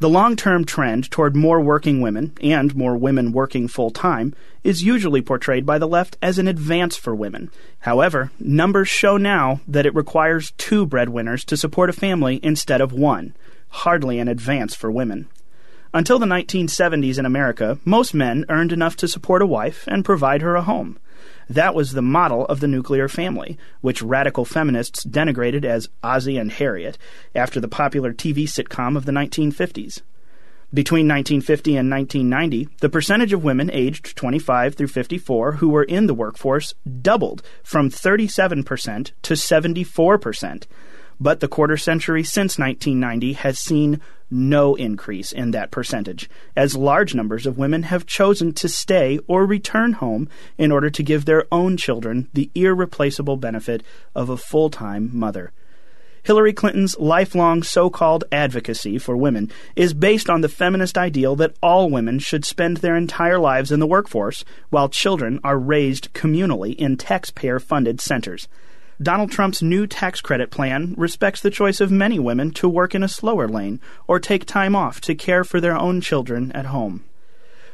The 0.00 0.08
long 0.08 0.34
term 0.34 0.64
trend 0.64 1.10
toward 1.10 1.36
more 1.36 1.60
working 1.60 2.00
women 2.00 2.32
and 2.42 2.74
more 2.74 2.96
women 2.96 3.32
working 3.32 3.68
full 3.68 3.90
time 3.90 4.34
is 4.64 4.82
usually 4.82 5.20
portrayed 5.20 5.66
by 5.66 5.76
the 5.76 5.86
left 5.86 6.16
as 6.22 6.38
an 6.38 6.48
advance 6.48 6.96
for 6.96 7.14
women. 7.14 7.50
However, 7.80 8.30
numbers 8.40 8.88
show 8.88 9.18
now 9.18 9.60
that 9.68 9.84
it 9.84 9.94
requires 9.94 10.52
two 10.52 10.86
breadwinners 10.86 11.44
to 11.44 11.56
support 11.58 11.90
a 11.90 11.92
family 11.92 12.40
instead 12.42 12.80
of 12.80 12.94
one, 12.94 13.34
hardly 13.68 14.18
an 14.18 14.26
advance 14.28 14.74
for 14.74 14.90
women. 14.90 15.28
Until 15.92 16.18
the 16.18 16.24
1970s 16.24 17.18
in 17.18 17.26
America, 17.26 17.78
most 17.84 18.14
men 18.14 18.46
earned 18.48 18.72
enough 18.72 18.96
to 18.96 19.08
support 19.08 19.42
a 19.42 19.46
wife 19.46 19.84
and 19.86 20.02
provide 20.02 20.40
her 20.40 20.56
a 20.56 20.62
home. 20.62 20.98
That 21.50 21.74
was 21.74 21.94
the 21.94 22.00
model 22.00 22.46
of 22.46 22.60
the 22.60 22.68
nuclear 22.68 23.08
family, 23.08 23.58
which 23.80 24.02
radical 24.02 24.44
feminists 24.44 25.04
denigrated 25.04 25.64
as 25.64 25.88
Ozzie 26.00 26.38
and 26.38 26.52
Harriet 26.52 26.96
after 27.34 27.58
the 27.58 27.66
popular 27.66 28.12
TV 28.12 28.44
sitcom 28.44 28.96
of 28.96 29.04
the 29.04 29.10
1950s. 29.10 30.00
Between 30.72 31.08
1950 31.08 31.76
and 31.76 31.90
1990, 31.90 32.68
the 32.80 32.88
percentage 32.88 33.32
of 33.32 33.42
women 33.42 33.68
aged 33.72 34.14
25 34.14 34.76
through 34.76 34.86
54 34.86 35.52
who 35.54 35.70
were 35.70 35.82
in 35.82 36.06
the 36.06 36.14
workforce 36.14 36.72
doubled 37.02 37.42
from 37.64 37.90
37% 37.90 39.10
to 39.22 39.34
74%. 39.34 40.66
But 41.20 41.40
the 41.40 41.48
quarter 41.48 41.76
century 41.76 42.24
since 42.24 42.58
1990 42.58 43.34
has 43.34 43.58
seen 43.58 44.00
no 44.30 44.74
increase 44.74 45.32
in 45.32 45.50
that 45.50 45.70
percentage, 45.70 46.30
as 46.56 46.76
large 46.76 47.14
numbers 47.14 47.46
of 47.46 47.58
women 47.58 47.82
have 47.84 48.06
chosen 48.06 48.52
to 48.54 48.68
stay 48.68 49.18
or 49.26 49.44
return 49.44 49.94
home 49.94 50.28
in 50.56 50.72
order 50.72 50.88
to 50.88 51.02
give 51.02 51.24
their 51.24 51.44
own 51.52 51.76
children 51.76 52.28
the 52.32 52.50
irreplaceable 52.54 53.36
benefit 53.36 53.82
of 54.14 54.30
a 54.30 54.36
full 54.36 54.70
time 54.70 55.10
mother. 55.12 55.52
Hillary 56.22 56.52
Clinton's 56.52 56.98
lifelong 56.98 57.62
so 57.62 57.88
called 57.88 58.24
advocacy 58.30 58.98
for 58.98 59.16
women 59.16 59.50
is 59.74 59.94
based 59.94 60.28
on 60.28 60.42
the 60.42 60.48
feminist 60.48 60.98
ideal 60.98 61.34
that 61.36 61.56
all 61.62 61.88
women 61.90 62.18
should 62.18 62.44
spend 62.44 62.78
their 62.78 62.96
entire 62.96 63.38
lives 63.38 63.72
in 63.72 63.80
the 63.80 63.86
workforce, 63.86 64.44
while 64.68 64.88
children 64.88 65.40
are 65.42 65.58
raised 65.58 66.12
communally 66.12 66.76
in 66.76 66.96
taxpayer 66.96 67.58
funded 67.58 68.00
centers. 68.00 68.48
Donald 69.02 69.30
Trump's 69.30 69.62
new 69.62 69.86
tax 69.86 70.20
credit 70.20 70.50
plan 70.50 70.94
respects 70.98 71.40
the 71.40 71.50
choice 71.50 71.80
of 71.80 71.90
many 71.90 72.18
women 72.18 72.50
to 72.50 72.68
work 72.68 72.94
in 72.94 73.02
a 73.02 73.08
slower 73.08 73.48
lane 73.48 73.80
or 74.06 74.20
take 74.20 74.44
time 74.44 74.76
off 74.76 75.00
to 75.00 75.14
care 75.14 75.42
for 75.42 75.58
their 75.58 75.74
own 75.74 76.02
children 76.02 76.52
at 76.52 76.66
home. 76.66 77.02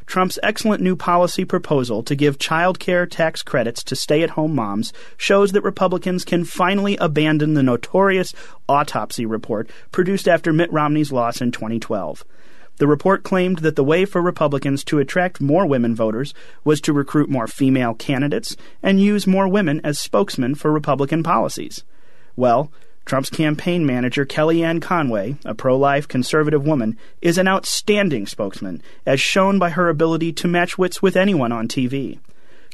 Trump's 0.06 0.38
excellent 0.44 0.80
new 0.80 0.94
policy 0.94 1.44
proposal 1.44 2.04
to 2.04 2.14
give 2.14 2.38
child 2.38 2.78
care 2.78 3.06
tax 3.06 3.42
credits 3.42 3.82
to 3.82 3.96
stay 3.96 4.22
at 4.22 4.30
home 4.30 4.54
moms 4.54 4.92
shows 5.16 5.50
that 5.50 5.64
Republicans 5.64 6.24
can 6.24 6.44
finally 6.44 6.96
abandon 6.98 7.54
the 7.54 7.62
notorious 7.62 8.32
autopsy 8.68 9.26
report 9.26 9.68
produced 9.90 10.28
after 10.28 10.52
Mitt 10.52 10.72
Romney's 10.72 11.10
loss 11.10 11.40
in 11.40 11.50
2012. 11.50 12.24
The 12.78 12.86
report 12.86 13.22
claimed 13.22 13.58
that 13.58 13.74
the 13.74 13.84
way 13.84 14.04
for 14.04 14.20
Republicans 14.20 14.84
to 14.84 14.98
attract 14.98 15.40
more 15.40 15.66
women 15.66 15.94
voters 15.94 16.34
was 16.62 16.80
to 16.82 16.92
recruit 16.92 17.30
more 17.30 17.46
female 17.46 17.94
candidates 17.94 18.56
and 18.82 19.00
use 19.00 19.26
more 19.26 19.48
women 19.48 19.80
as 19.82 19.98
spokesmen 19.98 20.54
for 20.54 20.70
Republican 20.70 21.22
policies. 21.22 21.84
Well, 22.36 22.70
Trump's 23.06 23.30
campaign 23.30 23.86
manager, 23.86 24.26
Kellyanne 24.26 24.82
Conway, 24.82 25.36
a 25.44 25.54
pro 25.54 25.78
life 25.78 26.08
conservative 26.08 26.66
woman, 26.66 26.98
is 27.22 27.38
an 27.38 27.48
outstanding 27.48 28.26
spokesman, 28.26 28.82
as 29.06 29.20
shown 29.20 29.58
by 29.58 29.70
her 29.70 29.88
ability 29.88 30.32
to 30.34 30.48
match 30.48 30.76
wits 30.76 31.00
with 31.00 31.16
anyone 31.16 31.52
on 31.52 31.68
TV. 31.68 32.18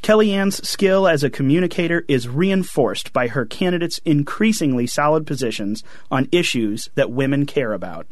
Kellyanne's 0.03 0.67
skill 0.67 1.07
as 1.07 1.23
a 1.23 1.31
communicator 1.31 2.05
is 2.09 2.29
reinforced 2.29 3.13
by 3.13 3.29
her 3.29 3.45
candidates' 3.45 4.01
increasingly 4.05 4.87
solid 4.87 5.29
positions 5.29 5.85
on 6.11 6.29
issues 6.33 6.91
that 6.97 7.13
women 7.13 7.47
care 7.47 7.73
about. 7.73 8.09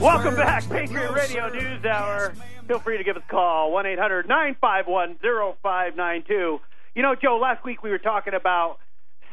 Welcome 0.06 0.36
back, 0.36 0.62
Patriot 0.68 1.10
Radio 1.10 1.48
News 1.48 1.84
Hour. 1.84 2.32
Feel 2.68 2.78
free 2.78 2.96
to 2.96 3.02
give 3.02 3.16
us 3.16 3.24
a 3.26 3.28
call, 3.28 3.72
1 3.72 3.86
800 3.86 4.28
951 4.28 5.18
0592. 5.18 6.60
You 6.94 7.02
know, 7.02 7.16
Joe, 7.20 7.40
last 7.42 7.64
week 7.64 7.82
we 7.82 7.90
were 7.90 7.98
talking 7.98 8.32
about 8.32 8.78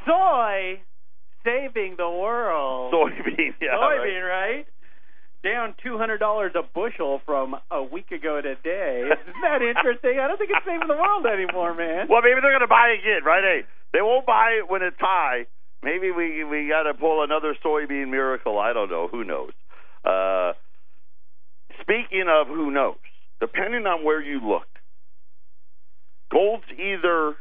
soy 0.03 0.81
saving 1.45 1.93
the 2.01 2.09
world. 2.09 2.91
Soybean, 2.91 3.53
yeah. 3.61 3.77
Soybean, 3.77 4.27
right. 4.27 4.65
right? 4.65 4.67
Down 5.43 5.75
$200 5.85 6.55
a 6.55 6.63
bushel 6.73 7.21
from 7.23 7.55
a 7.69 7.83
week 7.83 8.09
ago 8.09 8.41
today. 8.41 9.03
Isn't 9.29 9.41
that 9.43 9.61
interesting? 9.61 10.17
I 10.19 10.27
don't 10.27 10.39
think 10.39 10.49
it's 10.49 10.65
saving 10.65 10.87
the 10.87 10.97
world 10.97 11.27
anymore, 11.27 11.75
man. 11.75 12.07
Well, 12.09 12.23
maybe 12.23 12.41
they're 12.41 12.49
going 12.49 12.65
to 12.65 12.67
buy 12.67 12.97
it 12.97 13.05
again, 13.05 13.23
right? 13.23 13.43
Hey, 13.43 13.61
they 13.93 14.01
won't 14.01 14.25
buy 14.25 14.57
it 14.57 14.67
when 14.67 14.81
it's 14.81 14.97
high. 14.99 15.45
Maybe 15.83 16.09
we 16.09 16.43
we 16.43 16.67
got 16.67 16.89
to 16.89 16.95
pull 16.95 17.23
another 17.23 17.55
soybean 17.63 18.09
miracle. 18.09 18.57
I 18.57 18.73
don't 18.73 18.89
know. 18.89 19.07
Who 19.07 19.23
knows? 19.23 19.51
Uh, 20.03 20.53
speaking 21.81 22.25
of 22.29 22.47
who 22.47 22.71
knows, 22.71 22.97
depending 23.39 23.85
on 23.85 24.03
where 24.03 24.21
you 24.21 24.39
look, 24.45 24.67
gold's 26.31 26.65
either 26.71 27.35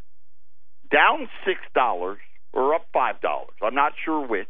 down 0.91 1.29
six 1.47 1.61
dollars 1.75 2.19
or 2.53 2.75
up 2.75 2.87
five 2.93 3.21
dollars. 3.21 3.55
I'm 3.63 3.75
not 3.75 3.93
sure 4.05 4.27
which. 4.27 4.49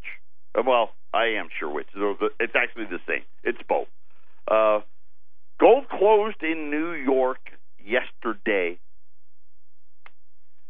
Uh, 0.56 0.62
Well, 0.66 0.90
I 1.14 1.38
am 1.38 1.48
sure 1.58 1.70
which. 1.70 1.88
It's 2.40 2.54
actually 2.56 2.86
the 2.86 3.00
same. 3.06 3.22
It's 3.44 3.62
both. 3.68 3.88
Uh, 4.50 4.80
gold 5.60 5.88
closed 5.88 6.42
in 6.42 6.70
New 6.70 6.92
York 6.92 7.38
yesterday 7.84 8.78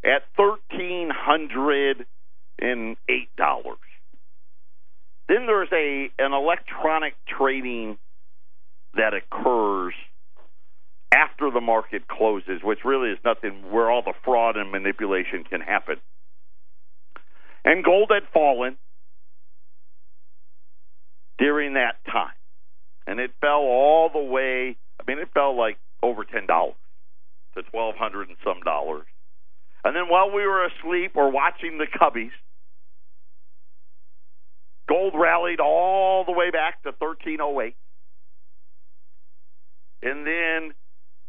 at 0.04 0.22
thirteen 0.36 1.10
hundred 1.10 2.06
and 2.60 2.96
eight 3.08 3.34
dollars. 3.36 3.78
Then 5.28 5.46
there's 5.46 5.72
a 5.72 6.10
an 6.18 6.32
electronic 6.32 7.14
trading 7.26 7.98
that 8.94 9.12
occurs 9.14 9.94
after 11.12 11.50
the 11.50 11.60
market 11.60 12.08
closes, 12.08 12.62
which 12.62 12.80
really 12.84 13.10
is 13.10 13.18
nothing 13.24 13.70
where 13.70 13.90
all 13.90 14.02
the 14.02 14.14
fraud 14.24 14.56
and 14.56 14.70
manipulation 14.70 15.44
can 15.44 15.60
happen. 15.60 15.96
And 17.64 17.84
gold 17.84 18.10
had 18.12 18.24
fallen 18.32 18.76
during 21.38 21.74
that 21.74 21.96
time. 22.10 22.34
And 23.06 23.18
it 23.18 23.32
fell 23.40 23.60
all 23.60 24.10
the 24.12 24.22
way 24.22 24.76
I 25.00 25.04
mean 25.06 25.18
it 25.18 25.28
fell 25.34 25.56
like 25.56 25.76
over 26.02 26.24
ten 26.24 26.46
dollars 26.46 26.76
to 27.56 27.62
twelve 27.62 27.96
hundred 27.96 28.28
and 28.28 28.36
some 28.44 28.60
dollars. 28.64 29.06
And 29.84 29.96
then 29.96 30.08
while 30.08 30.30
we 30.30 30.46
were 30.46 30.64
asleep 30.64 31.12
or 31.16 31.30
watching 31.32 31.78
the 31.78 31.86
Cubbies, 31.86 32.30
Gold 34.88 35.14
rallied 35.16 35.60
all 35.60 36.24
the 36.24 36.32
way 36.32 36.50
back 36.50 36.82
to 36.82 36.90
1308. 36.98 37.74
And 40.02 40.26
then, 40.26 40.72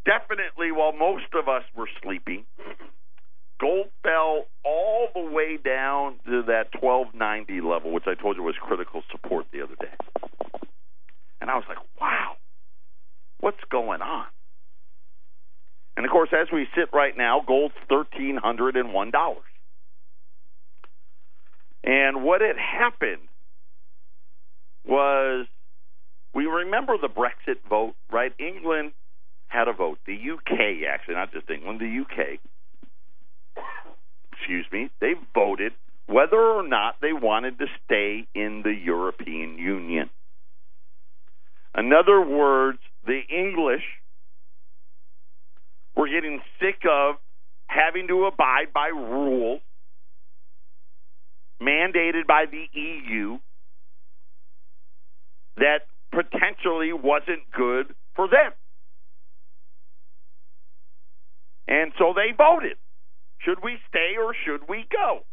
definitely 0.06 0.72
while 0.72 0.94
most 0.94 1.34
of 1.34 1.48
us 1.48 1.64
were 1.76 1.90
sleeping, 2.02 2.46
gold 3.60 3.88
fell 4.02 4.46
all 4.66 5.08
the 5.14 5.22
way 5.32 5.58
down 5.58 6.16
to 6.26 6.44
that 6.48 6.70
1290 6.82 7.62
level, 7.62 7.92
which 7.92 8.06
I 8.08 8.16
told 8.20 8.38
you 8.38 8.44
was 8.44 8.56
critical 8.60 9.04
support 9.12 9.46
the 9.54 9.62
other 9.62 9.76
day. 9.76 9.94
And 11.40 11.50
I 11.50 11.56
was 11.56 11.66
like, 11.68 11.78
wow, 12.00 12.34
what's 13.40 13.64
going 13.70 14.02
on? 14.02 14.26
And 15.96 16.06
of 16.06 16.12
course, 16.12 16.30
as 16.34 16.48
we 16.52 16.68
sit 16.76 16.90
right 16.94 17.16
now, 17.16 17.42
gold's 17.46 17.76
$1,301. 17.92 19.12
And 21.84 22.24
what 22.24 22.42
had 22.42 22.56
happened 22.58 23.28
was 24.86 25.46
we 26.34 26.46
remember 26.46 26.98
the 26.98 27.10
Brexit 27.10 27.58
vote, 27.70 27.94
right? 28.12 28.34
England 28.40 28.94
had 29.48 29.68
a 29.68 29.74
vote. 29.74 30.00
The 30.06 30.14
UK, 30.14 30.84
actually, 30.92 31.16
not 31.16 31.32
just 31.32 31.50
England, 31.50 31.80
the 31.80 32.02
UK, 32.02 32.40
excuse 34.32 34.66
me, 34.72 34.90
they 35.00 35.14
voted 35.34 35.74
whether 36.08 36.40
or 36.40 36.68
not 36.68 36.96
they 37.02 37.14
wanted 37.14 37.60
to 37.60 37.66
stay 37.86 38.28
in 38.34 38.62
the 38.64 38.74
European 38.74 39.58
Union. 39.58 40.10
In 41.78 41.92
other 41.94 42.22
words, 42.22 42.80
the 43.06 43.22
English 43.30 43.84
were 45.96 46.08
getting 46.08 46.42
sick 46.60 46.82
of 46.90 47.16
having 47.68 48.08
to 48.08 48.26
abide 48.26 48.74
by 48.74 48.88
rules 48.88 49.62
mandated 51.62 52.28
by 52.28 52.46
the 52.50 52.66
EU 52.80 53.38
that 55.58 55.86
potentially 56.14 56.94
wasn't 56.94 57.50
good 57.52 57.94
for 58.16 58.28
them. 58.28 58.54
And 61.68 61.92
so 61.98 62.14
they 62.16 62.36
voted. 62.38 62.78
Should 63.42 63.64
we 63.64 63.78
stay 63.90 64.16
or 64.22 64.36
should 64.46 64.70
we 64.70 64.86
go? 64.92 65.26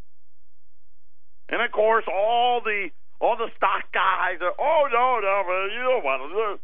And 1.49 1.61
of 1.63 1.71
course, 1.73 2.05
all 2.09 2.61
the 2.65 2.89
all 3.21 3.37
the 3.37 3.51
stock 3.57 3.85
guys 3.93 4.41
are, 4.41 4.55
oh 4.59 4.89
no, 4.91 5.21
no, 5.21 5.69
you 5.69 5.83
don't 5.83 6.05
want 6.05 6.23
to. 6.33 6.59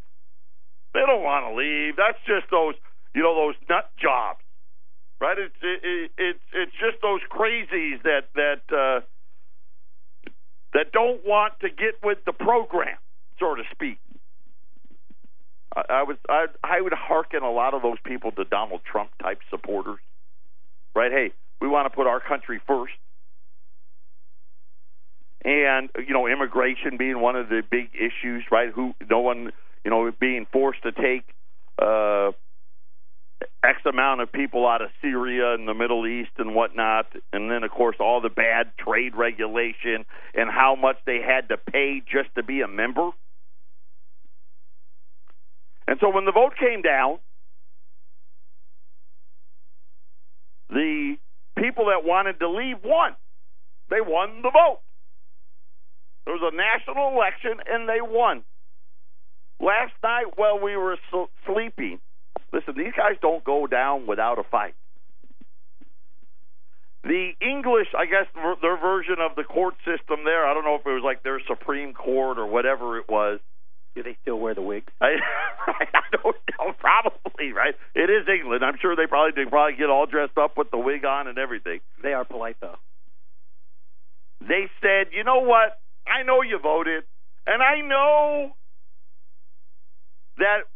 They 0.95 1.05
don't 1.05 1.23
want 1.23 1.45
to 1.45 1.53
leave. 1.55 1.97
That's 1.97 2.19
just 2.25 2.51
those, 2.51 2.75
you 3.15 3.23
know, 3.23 3.35
those 3.35 3.55
nut 3.69 3.91
jobs, 4.01 4.41
right? 5.21 5.37
It's 5.39 5.61
it, 5.61 6.11
it's 6.17 6.47
it's 6.55 6.73
just 6.81 7.03
those 7.03 7.21
crazies 7.31 8.03
that 8.03 8.31
that 8.35 8.63
uh, 8.73 9.01
that 10.73 10.93
don't 10.93 11.25
want 11.27 11.61
to 11.61 11.69
get 11.69 12.01
with 12.03 12.19
the 12.25 12.33
program, 12.33 12.97
so 13.39 13.55
to 13.55 13.63
speak. 13.73 13.99
I, 15.77 15.83
I 15.91 16.03
was 16.03 16.17
I 16.29 16.47
I 16.65 16.81
would 16.81 16.95
hearken 16.95 17.43
a 17.43 17.51
lot 17.51 17.75
of 17.75 17.83
those 17.83 17.99
people 18.05 18.33
to 18.33 18.45
Donald 18.45 18.81
Trump 18.91 19.11
type 19.23 19.41
supporters, 19.51 20.01
right? 20.95 21.13
Hey, 21.13 21.33
we 21.61 21.69
want 21.69 21.91
to 21.91 21.95
put 21.95 22.07
our 22.07 22.21
country 22.21 22.61
first. 22.67 22.95
And 25.45 25.91
you 25.99 26.13
know 26.13 26.27
immigration 26.27 26.97
being 26.99 27.21
one 27.21 27.37
of 27.37 27.49
the 27.49 27.63
big 27.71 27.91
issues 27.95 28.45
right? 28.51 28.71
Who 28.75 28.95
no 29.09 29.21
one 29.21 29.53
you 29.85 29.91
know 29.91 30.11
being 30.19 30.47
forced 30.53 30.83
to 30.83 30.93
take 30.93 31.25
uh 31.81 32.33
x 33.63 33.81
amount 33.85 34.23
of 34.23 34.33
people 34.33 34.67
out 34.67 34.81
of 34.81 34.89
Syria 35.03 35.53
and 35.55 35.69
the 35.69 35.75
Middle 35.75 36.07
East 36.07 36.31
and 36.39 36.55
whatnot. 36.55 37.07
And 37.33 37.51
then 37.51 37.63
of 37.63 37.71
course 37.71 37.97
all 38.01 38.21
the 38.21 38.31
bad 38.31 38.73
trade 38.79 39.15
regulation 39.15 40.07
and 40.35 40.51
how 40.51 40.75
much 40.75 40.97
they 41.07 41.21
had 41.21 41.49
to 41.51 41.59
pay 41.59 42.03
just 42.11 42.35
to 42.35 42.43
be 42.43 42.63
a 42.63 42.69
member 42.69 43.11
and 45.89 45.99
so 46.01 46.11
when 46.11 46.25
the 46.25 46.33
vote 46.33 46.53
came 46.59 46.83
down 46.83 47.19
the 50.71 51.17
people 51.57 51.87
that 51.87 52.05
wanted 52.05 52.39
to 52.41 52.49
leave 52.49 52.77
won 52.85 53.15
they 53.91 54.01
won 54.01 54.43
the 54.43 54.51
vote 54.51 54.81
there 56.27 56.35
was 56.35 56.43
a 56.43 56.55
national 56.55 57.15
election, 57.15 57.63
and 57.71 57.89
they 57.89 58.03
won. 58.03 58.43
Last 59.61 59.95
night, 60.03 60.35
while 60.37 60.59
we 60.59 60.77
were 60.77 60.99
sleeping, 61.47 62.01
listen, 62.53 62.75
these 62.77 62.93
guys 62.97 63.15
don't 63.23 63.45
go 63.45 63.67
down 63.67 64.07
without 64.07 64.39
a 64.39 64.43
fight. 64.43 64.75
The 67.05 67.31
English, 67.41 67.87
I 67.97 68.07
guess, 68.07 68.27
their 68.61 68.77
version 68.77 69.17
of 69.21 69.37
the 69.37 69.45
court 69.45 69.75
system 69.87 70.25
there, 70.25 70.45
I 70.45 70.53
don't 70.53 70.65
know 70.65 70.75
if 70.75 70.85
it 70.85 70.91
was 70.91 71.05
like 71.05 71.23
their 71.23 71.41
Supreme 71.47 71.95
Court 71.95 72.39
or 72.39 72.47
whatever 72.47 72.99
it 72.99 73.09
was. 73.09 73.39
Do 73.97 74.03
they 74.03 74.17
still 74.21 74.39
wear 74.39 74.55
the 74.55 74.61
wigs? 74.61 74.93
I, 75.01 75.07
I 75.67 76.03
don't 76.13 76.37
know. 76.59 76.73
Probably, 76.79 77.53
right? 77.53 77.75
It 77.95 78.11
is 78.11 78.29
England. 78.29 78.63
I'm 78.63 78.77
sure 78.81 78.95
they 78.95 79.07
probably 79.07 79.43
they 79.43 79.49
probably 79.49 79.77
get 79.79 79.89
all 79.89 80.05
dressed 80.05 80.37
up 80.37 80.59
with 80.59 80.71
the 80.71 80.77
wig 80.77 81.07
on 81.07 81.29
and 81.29 81.39
everything. 81.39 81.81
They 82.03 82.13
are 82.13 82.27
polite, 82.27 82.57
though. 82.61 82.77
They 84.43 84.69
said, 84.83 85.13
you 85.17 85.25
know 85.25 85.41
what? 85.41 85.81
I 86.07 86.25
know 86.25 86.43
you 86.43 86.59
voted, 86.63 87.05
and 87.47 87.63
I 87.63 87.81
know 87.81 88.51
that 90.37 90.69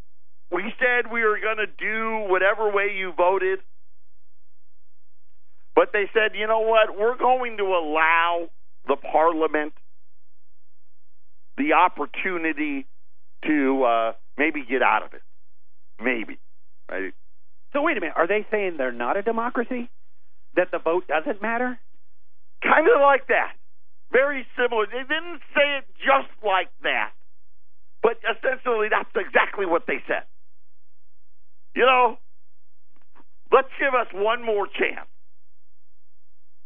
we 0.50 0.72
said 0.78 1.12
we 1.12 1.22
were 1.22 1.38
going 1.40 1.58
to 1.58 1.66
do 1.66 2.30
whatever 2.32 2.72
way 2.72 2.94
you 2.96 3.12
voted. 3.14 3.58
But 5.76 5.90
they 5.92 6.08
said, 6.14 6.32
you 6.34 6.46
know 6.46 6.60
what? 6.60 6.98
We're 6.98 7.18
going 7.18 7.58
to 7.58 7.64
allow 7.64 8.48
the 8.88 8.96
parliament 8.96 9.74
the 11.58 11.74
opportunity 11.74 12.86
to 13.46 13.84
uh, 13.84 14.12
maybe 14.36 14.64
get 14.68 14.82
out 14.82 15.02
of 15.04 15.14
it. 15.14 15.22
Maybe. 16.02 16.38
Right? 16.90 17.12
So 17.72 17.82
wait 17.82 17.96
a 17.96 18.00
minute. 18.00 18.16
Are 18.16 18.26
they 18.26 18.46
saying 18.50 18.76
they're 18.76 18.92
not 18.92 19.16
a 19.16 19.22
democracy? 19.22 19.88
That 20.56 20.70
the 20.72 20.78
vote 20.78 21.06
doesn't 21.06 21.40
matter? 21.40 21.78
Kind 22.62 22.86
of 22.88 23.00
like 23.00 23.28
that. 23.28 23.54
Very 24.10 24.44
similar. 24.56 24.86
They 24.86 25.06
didn't 25.06 25.40
say 25.54 25.78
it 25.78 25.84
just 25.98 26.32
like 26.44 26.68
that, 26.82 27.12
but 28.02 28.18
essentially 28.26 28.88
that's 28.90 29.10
exactly 29.14 29.66
what 29.66 29.86
they 29.86 30.02
said. 30.08 30.26
You 31.76 31.86
know, 31.86 32.18
let's 33.52 33.70
give 33.78 33.94
us 33.94 34.08
one 34.12 34.44
more 34.44 34.66
chance. 34.66 35.06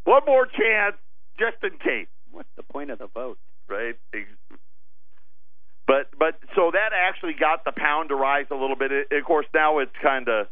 One 0.05 0.23
more 0.27 0.47
chance 0.47 0.97
just 1.39 1.63
in 1.63 1.79
case. 1.79 2.09
What's 2.31 2.49
the 2.57 2.63
point 2.63 2.91
of 2.91 2.99
the 2.99 3.09
vote? 3.13 3.39
Right. 3.69 3.97
But 5.87 6.11
but 6.19 6.35
so 6.57 6.71
that 6.73 6.91
actually 6.95 7.35
got 7.39 7.65
the 7.65 7.73
pound 7.77 8.09
to 8.09 8.15
rise 8.15 8.47
a 8.51 8.55
little 8.55 8.77
bit. 8.77 8.91
It, 8.91 9.07
of 9.13 9.25
course, 9.25 9.47
now 9.53 9.81
it's 9.81 9.93
kind 10.03 10.29
of 10.29 10.47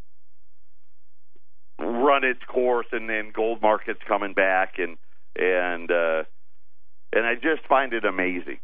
run 1.79 2.25
its 2.25 2.43
course, 2.47 2.87
and 2.93 3.09
then 3.09 3.33
gold 3.35 3.63
markets 3.63 4.01
coming 4.07 4.35
back, 4.35 4.75
and 4.79 4.99
and 5.35 5.91
uh, 5.91 6.25
and 7.13 7.27
I 7.27 7.35
just 7.35 7.67
find 7.69 7.93
it 7.93 8.05
amazing. 8.05 8.59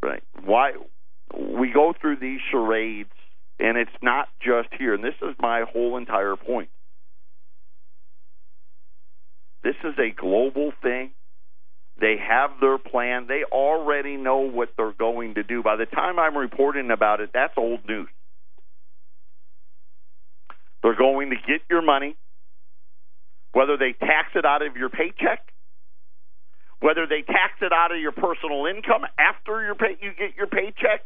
Right? 0.00 0.22
Why 0.44 0.72
we 1.36 1.72
go 1.72 1.92
through 2.00 2.16
these 2.20 2.40
charades, 2.50 3.10
and 3.58 3.76
it's 3.76 3.90
not 4.00 4.28
just 4.40 4.68
here. 4.78 4.94
And 4.94 5.02
this 5.02 5.16
is 5.20 5.34
my 5.40 5.64
whole 5.70 5.96
entire 5.96 6.36
point. 6.36 6.70
This 9.64 9.74
is 9.82 9.94
a 9.98 10.10
global 10.14 10.72
thing. 10.80 11.10
They 12.00 12.16
have 12.16 12.50
their 12.60 12.78
plan. 12.78 13.26
They 13.26 13.42
already 13.50 14.16
know 14.16 14.38
what 14.38 14.70
they're 14.76 14.92
going 14.92 15.34
to 15.34 15.42
do. 15.42 15.62
By 15.62 15.76
the 15.76 15.86
time 15.86 16.18
I'm 16.18 16.36
reporting 16.36 16.90
about 16.90 17.20
it, 17.20 17.30
that's 17.34 17.54
old 17.56 17.80
news. 17.88 18.08
They're 20.82 20.96
going 20.96 21.30
to 21.30 21.36
get 21.36 21.62
your 21.68 21.82
money, 21.82 22.16
whether 23.52 23.76
they 23.76 23.94
tax 23.98 24.28
it 24.36 24.44
out 24.44 24.62
of 24.62 24.76
your 24.76 24.90
paycheck 24.90 25.40
whether 26.80 27.06
they 27.06 27.22
tax 27.22 27.54
it 27.60 27.72
out 27.72 27.92
of 27.92 28.00
your 28.00 28.12
personal 28.12 28.66
income 28.66 29.02
after 29.18 29.64
your 29.64 29.74
pay, 29.74 29.96
you 30.00 30.12
get 30.16 30.36
your 30.36 30.46
paycheck, 30.46 31.04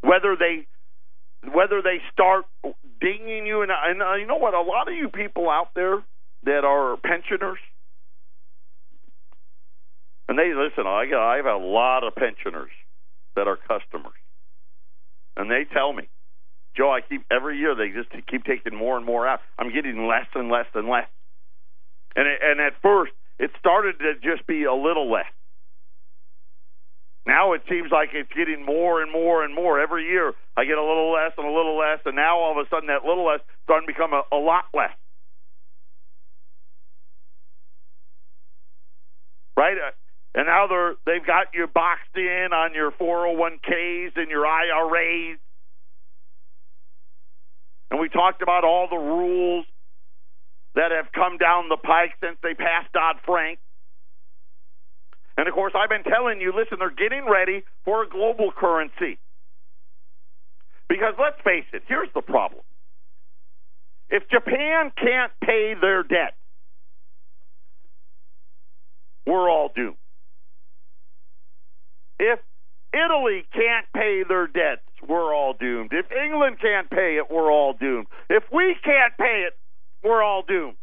whether 0.00 0.36
they 0.38 0.66
whether 1.52 1.82
they 1.82 1.98
start 2.12 2.44
dinging 3.00 3.46
you, 3.46 3.62
and, 3.62 3.72
and 3.72 4.00
uh, 4.00 4.14
you 4.14 4.26
know 4.26 4.36
what, 4.36 4.54
a 4.54 4.60
lot 4.60 4.86
of 4.86 4.94
you 4.94 5.08
people 5.08 5.50
out 5.50 5.70
there 5.74 6.04
that 6.44 6.64
are 6.64 6.96
pensioners, 6.98 7.58
and 10.32 10.38
they 10.38 10.54
listen. 10.56 10.86
I 10.86 11.04
I 11.12 11.36
have 11.36 11.44
a 11.44 11.62
lot 11.62 12.04
of 12.04 12.14
pensioners 12.14 12.70
that 13.36 13.46
are 13.46 13.58
customers, 13.68 14.16
and 15.36 15.50
they 15.50 15.66
tell 15.70 15.92
me, 15.92 16.08
Joe, 16.74 16.90
I 16.90 17.02
keep 17.02 17.26
every 17.30 17.58
year 17.58 17.74
they 17.74 17.90
just 17.90 18.08
keep 18.28 18.44
taking 18.44 18.74
more 18.74 18.96
and 18.96 19.04
more 19.04 19.28
out. 19.28 19.40
I'm 19.58 19.74
getting 19.74 20.08
less 20.08 20.24
and 20.34 20.48
less 20.50 20.64
and 20.72 20.88
less, 20.88 21.06
and 22.16 22.26
and 22.26 22.62
at 22.62 22.80
first 22.80 23.12
it 23.38 23.50
started 23.58 23.98
to 23.98 24.14
just 24.24 24.46
be 24.46 24.64
a 24.64 24.72
little 24.72 25.12
less. 25.12 25.28
Now 27.26 27.52
it 27.52 27.60
seems 27.68 27.90
like 27.92 28.08
it's 28.14 28.32
getting 28.32 28.64
more 28.64 29.02
and 29.02 29.12
more 29.12 29.44
and 29.44 29.54
more. 29.54 29.78
Every 29.80 30.08
year 30.08 30.32
I 30.56 30.64
get 30.64 30.78
a 30.78 30.82
little 30.82 31.12
less 31.12 31.32
and 31.36 31.46
a 31.46 31.52
little 31.52 31.76
less, 31.76 32.00
and 32.06 32.16
now 32.16 32.38
all 32.38 32.58
of 32.58 32.66
a 32.66 32.70
sudden 32.70 32.86
that 32.86 33.04
little 33.04 33.26
less 33.26 33.40
starting 33.64 33.86
to 33.86 33.92
become 33.92 34.14
a, 34.14 34.22
a 34.34 34.40
lot 34.40 34.64
less. 34.72 34.96
Right? 39.58 39.76
Uh, 39.76 39.90
And 40.34 40.46
now 40.46 40.66
they're 40.66 40.94
they've 41.04 41.26
got 41.26 41.48
you 41.52 41.66
boxed 41.66 42.16
in 42.16 42.48
on 42.52 42.74
your 42.74 42.90
401ks 42.92 44.16
and 44.16 44.30
your 44.30 44.46
IRAs. 44.46 45.38
And 47.90 48.00
we 48.00 48.08
talked 48.08 48.40
about 48.40 48.64
all 48.64 48.88
the 48.88 48.96
rules 48.96 49.66
that 50.74 50.90
have 50.90 51.12
come 51.12 51.36
down 51.36 51.68
the 51.68 51.76
pike 51.76 52.12
since 52.22 52.38
they 52.42 52.54
passed 52.54 52.90
Dodd 52.92 53.16
Frank. 53.26 53.58
And 55.36 55.46
of 55.46 55.54
course, 55.54 55.74
I've 55.76 55.90
been 55.90 56.04
telling 56.04 56.40
you, 56.40 56.52
listen, 56.56 56.78
they're 56.78 56.90
getting 56.90 57.28
ready 57.28 57.64
for 57.84 58.02
a 58.02 58.08
global 58.08 58.50
currency. 58.56 59.18
Because 60.88 61.14
let's 61.20 61.40
face 61.44 61.64
it, 61.72 61.82
here's 61.86 62.08
the 62.14 62.22
problem. 62.22 62.62
If 64.08 64.28
Japan 64.30 64.92
can't 64.96 65.32
pay 65.42 65.74
their 65.78 66.02
debt, 66.02 66.34
we're 69.26 69.50
all 69.50 69.70
doomed. 69.74 69.96
If 72.22 72.38
Italy 72.94 73.44
can't 73.52 73.86
pay 73.92 74.22
their 74.22 74.46
debts, 74.46 74.86
we're 75.08 75.34
all 75.34 75.54
doomed. 75.58 75.90
If 75.92 76.06
England 76.12 76.58
can't 76.60 76.88
pay 76.88 77.18
it, 77.18 77.28
we're 77.28 77.50
all 77.50 77.72
doomed. 77.72 78.06
If 78.30 78.44
we 78.52 78.76
can't 78.84 79.16
pay 79.18 79.44
it, 79.48 79.54
we're 80.04 80.22
all 80.22 80.44
doomed. 80.46 80.76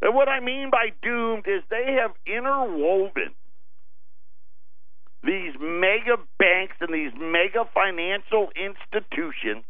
And 0.00 0.14
what 0.14 0.28
I 0.28 0.38
mean 0.38 0.70
by 0.70 0.92
doomed 1.02 1.46
is 1.48 1.62
they 1.68 1.98
have 2.00 2.12
interwoven 2.26 3.34
these 5.24 5.54
mega 5.60 6.16
banks 6.38 6.76
and 6.80 6.94
these 6.94 7.12
mega 7.18 7.64
financial 7.74 8.50
institutions, 8.54 9.64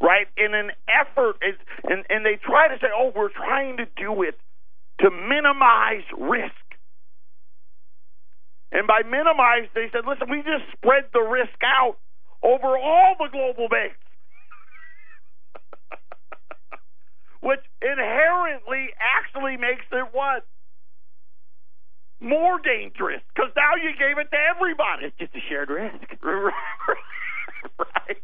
right, 0.00 0.26
in 0.36 0.54
an 0.54 0.70
effort, 0.88 1.36
and, 1.84 2.04
and 2.08 2.26
they 2.26 2.36
try 2.36 2.68
to 2.68 2.78
say, 2.80 2.88
oh, 2.94 3.12
we're 3.14 3.32
trying 3.32 3.76
to 3.76 3.86
do 3.96 4.22
it 4.22 4.38
to 5.00 5.10
minimize 5.10 6.06
risk. 6.18 6.54
And 8.72 8.86
by 8.86 9.02
minimize, 9.02 9.66
they 9.74 9.90
said, 9.92 10.06
listen, 10.06 10.30
we 10.30 10.42
just 10.42 10.70
spread 10.72 11.10
the 11.12 11.20
risk 11.20 11.58
out 11.64 11.96
over 12.42 12.78
all 12.78 13.16
the 13.18 13.28
global 13.30 13.68
banks. 13.68 13.98
Which 17.42 17.60
inherently 17.82 18.94
actually 19.00 19.56
makes 19.56 19.84
it 19.90 20.06
what? 20.12 20.46
More 22.20 22.60
dangerous. 22.60 23.22
Because 23.34 23.50
now 23.56 23.74
you 23.80 23.90
gave 23.98 24.18
it 24.18 24.30
to 24.30 24.38
everybody. 24.38 25.06
It's 25.06 25.18
just 25.18 25.34
a 25.34 25.40
shared 25.48 25.70
risk. 25.70 26.06
right. 26.22 28.18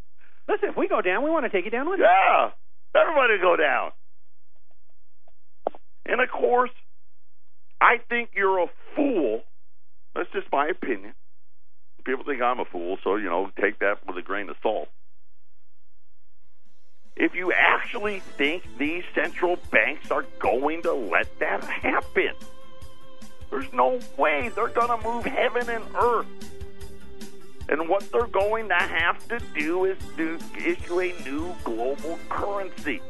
Listen, 0.48 0.68
if 0.70 0.76
we 0.76 0.86
go 0.86 1.00
down, 1.00 1.24
we 1.24 1.30
want 1.30 1.44
to 1.44 1.50
take 1.50 1.66
it 1.66 1.70
down 1.70 1.88
with 1.88 1.98
us. 1.98 2.06
Yeah. 2.06 2.50
Everybody 3.00 3.38
go 3.40 3.56
down. 3.56 3.90
And 6.06 6.20
of 6.20 6.30
course, 6.30 6.70
I 7.80 7.96
think 8.08 8.30
you're 8.34 8.60
a 8.60 8.66
fool. 8.94 9.42
That's 10.16 10.32
just 10.32 10.50
my 10.50 10.68
opinion. 10.68 11.12
People 12.04 12.24
think 12.24 12.40
I'm 12.40 12.58
a 12.58 12.64
fool, 12.64 12.96
so, 13.04 13.16
you 13.16 13.28
know, 13.28 13.50
take 13.60 13.80
that 13.80 14.06
with 14.06 14.16
a 14.16 14.22
grain 14.22 14.48
of 14.48 14.56
salt. 14.62 14.88
If 17.16 17.34
you 17.34 17.52
actually 17.52 18.20
think 18.20 18.62
these 18.78 19.04
central 19.14 19.58
banks 19.70 20.10
are 20.10 20.24
going 20.38 20.82
to 20.82 20.92
let 20.92 21.38
that 21.40 21.64
happen, 21.64 22.32
there's 23.50 23.70
no 23.72 24.00
way 24.16 24.50
they're 24.54 24.68
going 24.68 25.00
to 25.00 25.06
move 25.06 25.24
heaven 25.24 25.68
and 25.68 25.84
earth. 25.96 26.26
And 27.68 27.88
what 27.88 28.10
they're 28.12 28.26
going 28.26 28.68
to 28.68 28.74
have 28.74 29.26
to 29.28 29.40
do 29.58 29.84
is 29.84 29.98
to 30.16 30.38
issue 30.56 31.00
a 31.00 31.12
new 31.24 31.54
global 31.64 32.18
currency. 32.28 33.02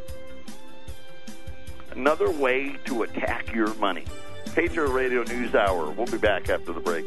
Another 1.92 2.30
way 2.30 2.76
to 2.86 3.02
attack 3.02 3.52
your 3.54 3.74
money. 3.74 4.04
Patriot 4.56 4.88
Radio 4.88 5.22
News 5.22 5.54
Hour. 5.54 5.90
We'll 5.90 6.06
be 6.06 6.16
back 6.16 6.48
after 6.48 6.72
the 6.72 6.80
break. 6.80 7.04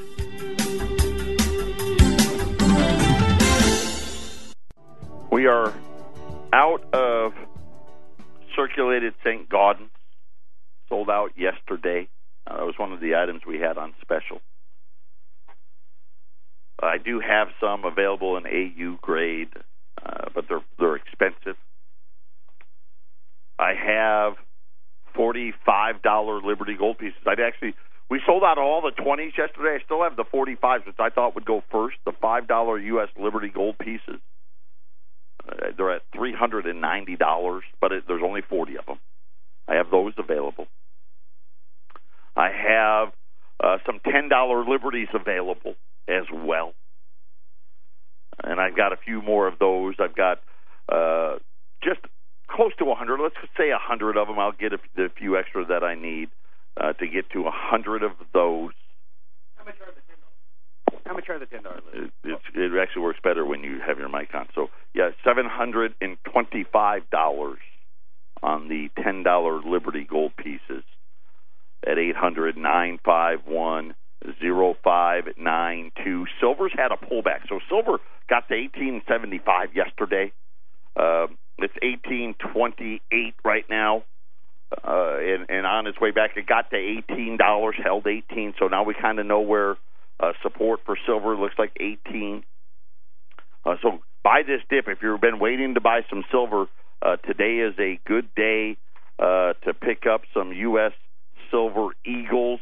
We 5.32 5.48
are 5.48 5.74
out 6.54 6.84
of 6.94 7.34
circulated 8.56 9.16
St. 9.26 9.50
Gaudens. 9.50 9.90
Sold 10.90 11.10
out 11.10 11.32
yesterday. 11.36 12.08
Uh, 12.46 12.58
that 12.58 12.66
was 12.68 12.76
one 12.78 12.94
of 12.94 13.00
the 13.00 13.16
items 13.16 13.42
we 13.48 13.58
had 13.58 13.80
on 13.80 13.96
special. 14.00 14.42
I 16.80 17.00
do 17.00 17.20
have 17.20 17.48
some 17.60 17.84
available 17.84 18.38
in 18.38 18.46
AU 18.46 19.00
grade, 19.02 19.50
uh, 20.06 20.26
but 20.36 20.46
they're 20.48 20.62
they're 20.78 20.98
expensive. 20.98 21.58
I 23.58 23.74
have 23.74 24.36
forty-five 25.16 26.02
dollar 26.02 26.42
Liberty 26.42 26.76
Gold 26.78 26.98
pieces. 26.98 27.20
I'd 27.26 27.40
actually 27.40 27.76
we 28.10 28.20
sold 28.26 28.44
out 28.44 28.58
all 28.58 28.82
the 28.82 28.92
twenties 29.02 29.34
yesterday. 29.38 29.78
I 29.80 29.86
still 29.86 30.04
have 30.04 30.16
the 30.16 30.24
forty-fives, 30.24 30.86
which 30.86 30.96
I 31.00 31.10
thought 31.10 31.36
would 31.36 31.46
go 31.46 31.64
first. 31.72 31.98
The 32.06 32.14
five 32.20 32.48
dollar 32.48 32.80
U.S. 32.80 33.10
Liberty 33.20 33.50
Gold 33.50 33.78
pieces. 33.78 34.20
Uh, 35.48 35.72
they're 35.78 35.92
at 35.92 36.02
three 36.16 36.34
hundred 36.34 36.66
and 36.66 36.82
ninety 36.82 37.16
dollars, 37.16 37.64
but 37.80 37.92
it, 37.92 38.04
there's 38.08 38.24
only 38.24 38.42
forty 38.42 38.78
of 38.78 38.86
them. 38.86 39.00
I 39.68 39.76
have 39.76 39.92
those 39.92 40.14
available. 40.18 40.68
I 42.36 42.50
have 42.50 43.10
uh, 43.64 43.78
some 43.86 44.00
ten 44.04 44.30
dollar 44.30 44.66
Liberties 44.66 45.10
available 45.14 45.76
as 46.08 46.24
well, 46.34 46.74
and 48.44 48.60
I've 48.60 48.76
got 48.76 48.94
a 48.94 48.98
few 48.98 49.22
more 49.22 49.48
of 49.48 49.60
those. 49.60 49.96
I've 50.00 50.16
got 50.16 50.40
uh, 50.92 51.38
just 51.84 52.00
close 52.50 52.72
to 52.80 52.86
a 52.86 52.90
100. 52.90 53.20
Let's 53.22 53.36
say 53.58 53.70
a 53.70 53.80
100 53.80 54.18
of 54.18 54.28
them. 54.28 54.40
I'll 54.40 54.52
get 54.52 54.74
a, 54.74 54.80
a 55.02 55.10
few 55.10 55.38
extra 55.38 55.66
that 55.66 55.84
I 55.84 55.96
need 55.96 56.30
uh, 56.80 56.94
to 56.94 57.08
get 57.08 57.30
to 57.32 57.40
a 57.42 57.54
100 57.54 58.04
of 58.04 58.12
those. 58.34 58.72
How 59.56 59.66
much 59.66 59.76
are 59.82 59.92
the 59.92 60.02
ten 60.08 60.18
dollars? 60.20 61.04
How 61.06 61.14
much 61.14 61.30
are 61.30 61.40
the 61.40 61.46
ten 61.46 61.64
dollars? 61.64 61.84
It, 61.94 62.12
it's, 62.24 62.44
it 62.56 62.72
actually 62.82 63.02
works 63.04 63.20
better 63.24 63.46
when 63.46 63.64
you 63.64 63.80
have 63.86 63.98
your 63.98 64.10
mic 64.10 64.34
on. 64.34 64.48
So 64.56 64.70
yeah, 64.94 65.10
seven 65.24 65.46
hundred 65.46 65.94
and 66.02 66.18
twenty-five 66.24 67.10
dollars 67.10 67.60
on 68.42 68.70
the 68.70 68.90
ten 69.04 69.24
dollar 69.24 69.62
Liberty 69.62 70.08
Gold 70.10 70.32
pieces 70.38 70.84
at 71.86 71.98
eight 71.98 72.16
hundred 72.16 72.58
nine 72.58 73.00
five 73.04 73.40
one 73.46 73.96
zero 74.42 74.76
five 74.84 75.26
nine 75.38 75.92
two. 76.04 76.26
Silver's 76.40 76.74
had 76.76 76.92
a 76.92 76.98
pullback, 76.98 77.48
so 77.48 77.60
silver 77.70 78.00
got 78.30 78.48
to 78.48 78.54
eighteen 78.54 79.02
seventy 79.08 79.40
five 79.40 79.76
yesterday. 79.76 80.32
Uh, 80.96 81.28
it's 81.64 81.74
eighteen 81.82 82.36
twenty 82.54 83.02
eight 83.12 83.36
right 83.44 83.66
now, 83.70 84.04
uh, 84.72 85.18
and, 85.20 85.50
and 85.50 85.66
on 85.66 85.88
its 85.88 86.00
way 86.00 86.12
back, 86.12 86.38
it 86.38 86.46
got 86.48 86.70
to 86.72 86.78
eighteen 86.78 87.38
dollars, 87.38 87.76
held 87.82 88.08
eighteen. 88.08 88.54
So 88.60 88.68
now 88.68 88.84
we 88.84 88.94
kind 88.94 89.20
of 89.20 89.26
know 89.26 89.42
where 89.42 89.78
uh, 90.20 90.34
support 90.44 90.82
for 90.86 90.98
silver 91.06 91.36
looks 91.36 91.56
like 91.58 91.72
eighteen. 91.80 92.44
Uh, 93.66 93.76
so 93.82 94.00
buy 94.24 94.42
this 94.46 94.62
dip 94.70 94.88
if 94.88 95.00
you've 95.02 95.22
been 95.22 95.40
waiting 95.40 95.74
to 95.74 95.82
buy 95.82 96.02
some 96.10 96.24
silver. 96.32 96.68
Uh, 97.02 97.16
today 97.18 97.60
is 97.60 97.74
a 97.80 98.00
good 98.06 98.28
day 98.36 98.78
uh, 99.18 99.54
to 99.66 99.74
pick 99.74 100.06
up 100.06 100.22
some 100.34 100.52
U.S. 100.52 100.92
silver 101.50 101.90
eagles. 102.06 102.60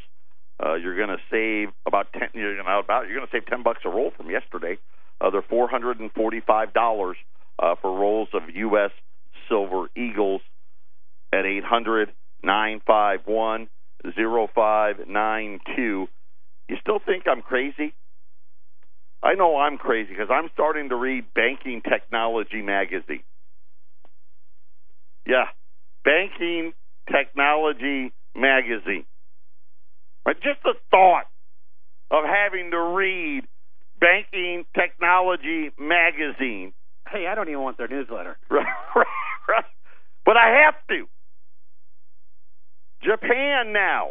Uh, 0.63 0.73
you're 0.75 0.95
going 0.95 1.09
to 1.09 1.21
save 1.29 1.73
about 1.85 2.11
ten. 2.13 2.29
You're 2.33 2.63
going 2.63 2.85
to 2.85 3.27
save 3.31 3.45
ten 3.45 3.63
bucks 3.63 3.81
a 3.85 3.89
roll 3.89 4.11
from 4.15 4.29
yesterday. 4.29 4.77
Uh, 5.19 5.29
they're 5.29 5.41
four 5.41 5.67
hundred 5.67 5.99
and 5.99 6.11
forty-five 6.11 6.73
dollars 6.73 7.17
uh, 7.59 7.75
for 7.81 7.97
rolls 7.97 8.29
of 8.33 8.43
U.S. 8.53 8.91
silver 9.49 9.87
eagles 9.95 10.41
at 11.33 11.45
eight 11.45 11.63
hundred 11.63 12.11
nine 12.43 12.81
five 12.85 13.21
one 13.25 13.67
zero 14.15 14.47
five 14.53 15.07
nine 15.07 15.59
two. 15.75 16.07
You 16.69 16.75
still 16.81 16.99
think 17.05 17.23
I'm 17.27 17.41
crazy? 17.41 17.93
I 19.23 19.33
know 19.33 19.57
I'm 19.57 19.77
crazy 19.77 20.09
because 20.09 20.29
I'm 20.31 20.49
starting 20.53 20.89
to 20.89 20.95
read 20.95 21.25
Banking 21.33 21.81
Technology 21.81 22.61
magazine. 22.61 23.23
Yeah, 25.25 25.45
Banking 26.03 26.73
Technology 27.11 28.13
magazine. 28.35 29.05
But 30.23 30.35
just 30.41 30.61
the 30.63 30.75
thought 30.91 31.25
of 32.11 32.23
having 32.25 32.71
to 32.71 32.79
read 32.79 33.43
Banking 33.99 34.65
Technology 34.75 35.71
magazine. 35.79 36.73
Hey, 37.11 37.27
I 37.27 37.35
don't 37.35 37.47
even 37.47 37.61
want 37.61 37.77
their 37.77 37.87
newsletter. 37.87 38.37
Right, 38.49 38.65
right, 38.95 39.05
right. 39.47 39.65
But 40.25 40.37
I 40.37 40.65
have 40.65 40.75
to. 40.89 41.07
Japan 43.03 43.73
now. 43.73 44.09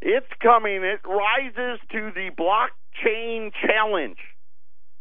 It's 0.00 0.26
coming. 0.42 0.82
It 0.84 1.00
rises 1.06 1.80
to 1.92 2.12
the 2.14 2.30
blockchain 2.38 3.50
challenge 3.66 4.18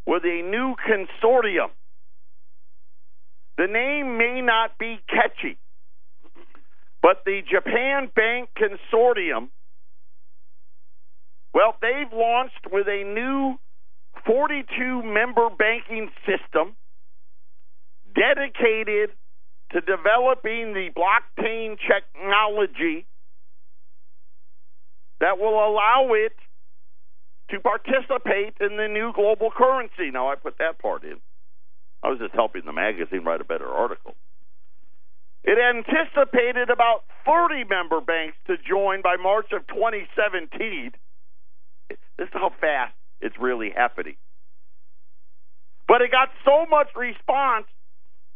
with 0.06 0.24
a 0.24 0.42
new 0.42 0.76
consortium. 0.90 1.70
The 3.58 3.68
name 3.68 4.18
may 4.18 4.42
not 4.42 4.78
be 4.80 5.00
catchy, 5.10 5.58
but 7.02 7.24
the 7.26 7.42
Japan 7.50 8.10
Bank 8.16 8.50
Consortium, 8.58 9.50
well, 11.54 11.76
they've 11.82 12.12
launched 12.14 12.68
with 12.72 12.88
a 12.88 13.04
new 13.04 13.58
42 14.28 15.04
member 15.04 15.50
banking 15.50 16.10
system 16.28 16.76
dedicated 18.14 19.12
to 19.72 19.82
developing 19.82 20.74
the 20.74 20.90
blockchain 20.96 21.78
technology 21.80 23.06
that 25.20 25.40
will 25.40 25.56
allow 25.56 26.10
it 26.12 26.34
to 27.50 27.60
participate 27.60 28.56
in 28.60 28.76
the 28.76 28.88
new 28.88 29.14
global 29.14 29.50
currency. 29.50 30.12
Now, 30.12 30.30
I 30.30 30.36
put 30.36 30.58
that 30.60 30.80
part 30.80 31.04
in. 31.04 31.18
I 32.04 32.10
was 32.10 32.20
just 32.20 32.34
helping 32.34 32.64
the 32.66 32.74
magazine 32.74 33.24
write 33.24 33.42
a 33.42 33.46
better 33.46 33.68
article. 33.68 34.14
It 35.44 35.58
anticipated 35.58 36.70
about 36.70 37.04
30 37.26 37.64
member 37.70 38.02
banks 38.02 38.36
to 38.48 38.58
join 38.58 39.02
by 39.02 39.16
March 39.16 39.48
of 39.54 39.66
2017. 39.68 40.92
This 41.90 41.98
is 42.20 42.30
how 42.34 42.52
fast 42.60 42.94
it's 43.22 43.36
really 43.40 43.72
happening. 43.76 44.16
But 45.88 46.02
it 46.02 46.12
got 46.12 46.30
so 46.44 46.66
much 46.70 46.88
response 46.96 47.66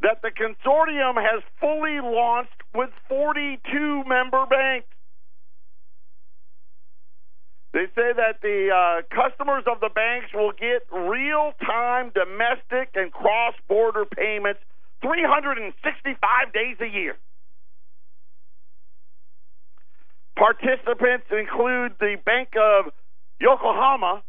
that 0.01 0.21
the 0.21 0.31
consortium 0.31 1.15
has 1.15 1.43
fully 1.59 1.99
launched 2.01 2.61
with 2.73 2.89
42 3.09 4.03
member 4.07 4.45
banks. 4.49 4.87
They 7.73 7.85
say 7.95 8.11
that 8.15 8.41
the 8.41 8.69
uh, 8.69 9.01
customers 9.15 9.63
of 9.65 9.79
the 9.79 9.89
banks 9.89 10.27
will 10.33 10.51
get 10.51 10.83
real 10.91 11.53
time 11.65 12.11
domestic 12.13 12.91
and 12.95 13.11
cross 13.11 13.53
border 13.69 14.05
payments 14.05 14.59
365 15.01 16.53
days 16.53 16.77
a 16.81 16.87
year. 16.87 17.15
Participants 20.35 21.27
include 21.31 21.93
the 21.99 22.17
Bank 22.25 22.49
of 22.59 22.91
Yokohama, 23.39 24.23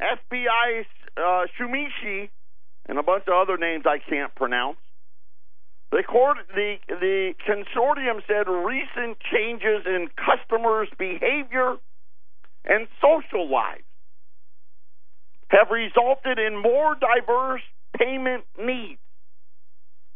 SBI 0.00 0.84
uh, 1.16 1.46
Shumishi, 1.58 2.28
and 2.88 2.98
a 2.98 3.02
bunch 3.02 3.24
of 3.26 3.34
other 3.34 3.56
names 3.56 3.84
I 3.86 3.98
can't 3.98 4.34
pronounce. 4.34 4.78
The, 5.92 6.02
court, 6.02 6.38
the, 6.54 6.76
the 6.88 7.34
consortium 7.48 8.20
said 8.26 8.48
recent 8.48 9.18
changes 9.32 9.86
in 9.86 10.08
customers' 10.16 10.88
behavior 10.98 11.76
and 12.64 12.88
social 13.00 13.50
lives 13.50 13.84
have 15.48 15.68
resulted 15.70 16.38
in 16.38 16.60
more 16.60 16.96
diverse 16.96 17.62
payment 17.96 18.44
needs, 18.58 18.98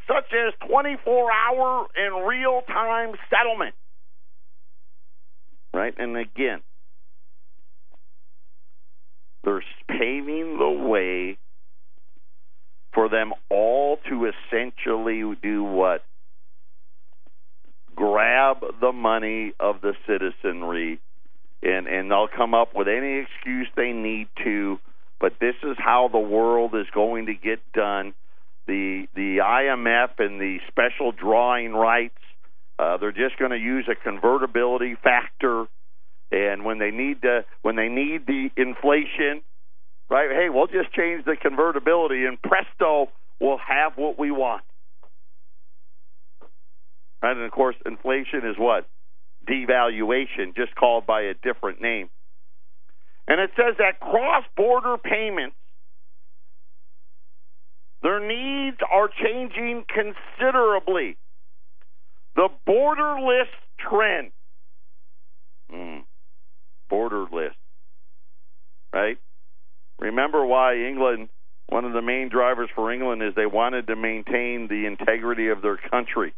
such 0.09 0.26
as 0.35 0.53
24 0.68 1.31
hour 1.31 1.87
and 1.97 2.26
real 2.26 2.62
time 2.66 3.12
settlement. 3.31 3.74
Right? 5.72 5.95
And 5.97 6.16
again, 6.16 6.61
they're 9.45 9.62
paving 9.88 10.59
the 10.59 10.70
way 10.70 11.38
for 12.93 13.09
them 13.09 13.32
all 13.51 13.99
to 14.09 14.30
essentially 14.30 15.22
do 15.43 15.64
what? 15.64 16.05
Grab 17.95 18.59
the 18.80 18.93
money 18.93 19.53
of 19.61 19.80
the 19.80 19.95
citizenry 20.07 21.01
and 21.62 21.86
and 21.86 22.11
they'll 22.11 22.28
come 22.28 22.55
up 22.55 22.74
with 22.74 22.88
any 22.88 23.22
excuse 23.22 23.68
they 23.76 23.93
need 23.93 24.28
to 24.43 24.78
but 25.20 25.34
this 25.41 25.55
is 25.62 25.76
how 25.78 26.09
the 26.11 26.18
world 26.18 26.74
is 26.74 26.86
going 26.95 27.26
to 27.26 27.34
get 27.34 27.61
done 27.74 28.14
the 28.66 29.07
the 29.14 29.38
IMF 29.38 30.11
and 30.18 30.41
the 30.41 30.59
special 30.68 31.12
drawing 31.12 31.72
rights 31.72 32.14
uh, 32.78 32.97
they're 32.97 33.12
just 33.12 33.38
going 33.38 33.51
to 33.51 33.59
use 33.59 33.86
a 33.91 33.95
convertibility 33.95 34.97
factor 35.03 35.66
and 36.31 36.64
when 36.64 36.78
they 36.78 36.91
need 36.91 37.22
to 37.22 37.45
when 37.62 37.76
they 37.76 37.89
need 37.89 38.26
the 38.26 38.51
inflation 38.57 39.43
right? 40.11 40.28
Hey, 40.31 40.49
we'll 40.51 40.66
just 40.66 40.93
change 40.93 41.24
the 41.24 41.37
convertibility, 41.41 42.26
and 42.26 42.37
presto, 42.43 43.11
we'll 43.41 43.59
have 43.59 43.93
what 43.97 44.18
we 44.18 44.31
want. 44.31 44.62
Right? 47.22 47.37
And 47.37 47.47
of 47.47 47.53
course, 47.53 47.76
inflation 47.87 48.41
is 48.45 48.57
what? 48.59 48.87
Devaluation, 49.49 50.55
just 50.57 50.74
called 50.74 51.07
by 51.07 51.22
a 51.22 51.35
different 51.35 51.81
name. 51.81 52.11
And 53.28 53.41
it 53.41 53.51
says 53.57 53.76
that 53.78 54.01
cross 54.01 54.45
border 54.57 54.97
payments, 54.99 55.57
their 58.03 58.20
needs 58.20 58.78
are 58.93 59.09
changing 59.09 59.85
considerably. 59.89 61.16
The 62.35 62.49
borderless 62.66 63.51
trend. 63.78 64.33
Mm, 65.72 66.03
borderless. 66.91 67.55
Right? 68.93 69.18
Remember 69.99 70.45
why 70.45 70.76
England, 70.76 71.28
one 71.68 71.84
of 71.84 71.93
the 71.93 72.03
main 72.03 72.28
drivers 72.28 72.70
for 72.74 72.93
England 72.93 73.22
is 73.22 73.34
they 73.34 73.47
wanted 73.47 73.86
to 73.88 73.97
maintain 73.97 74.66
the 74.68 74.86
integrity 74.86 75.49
of 75.49 75.62
their 75.62 75.76
country. 75.76 76.34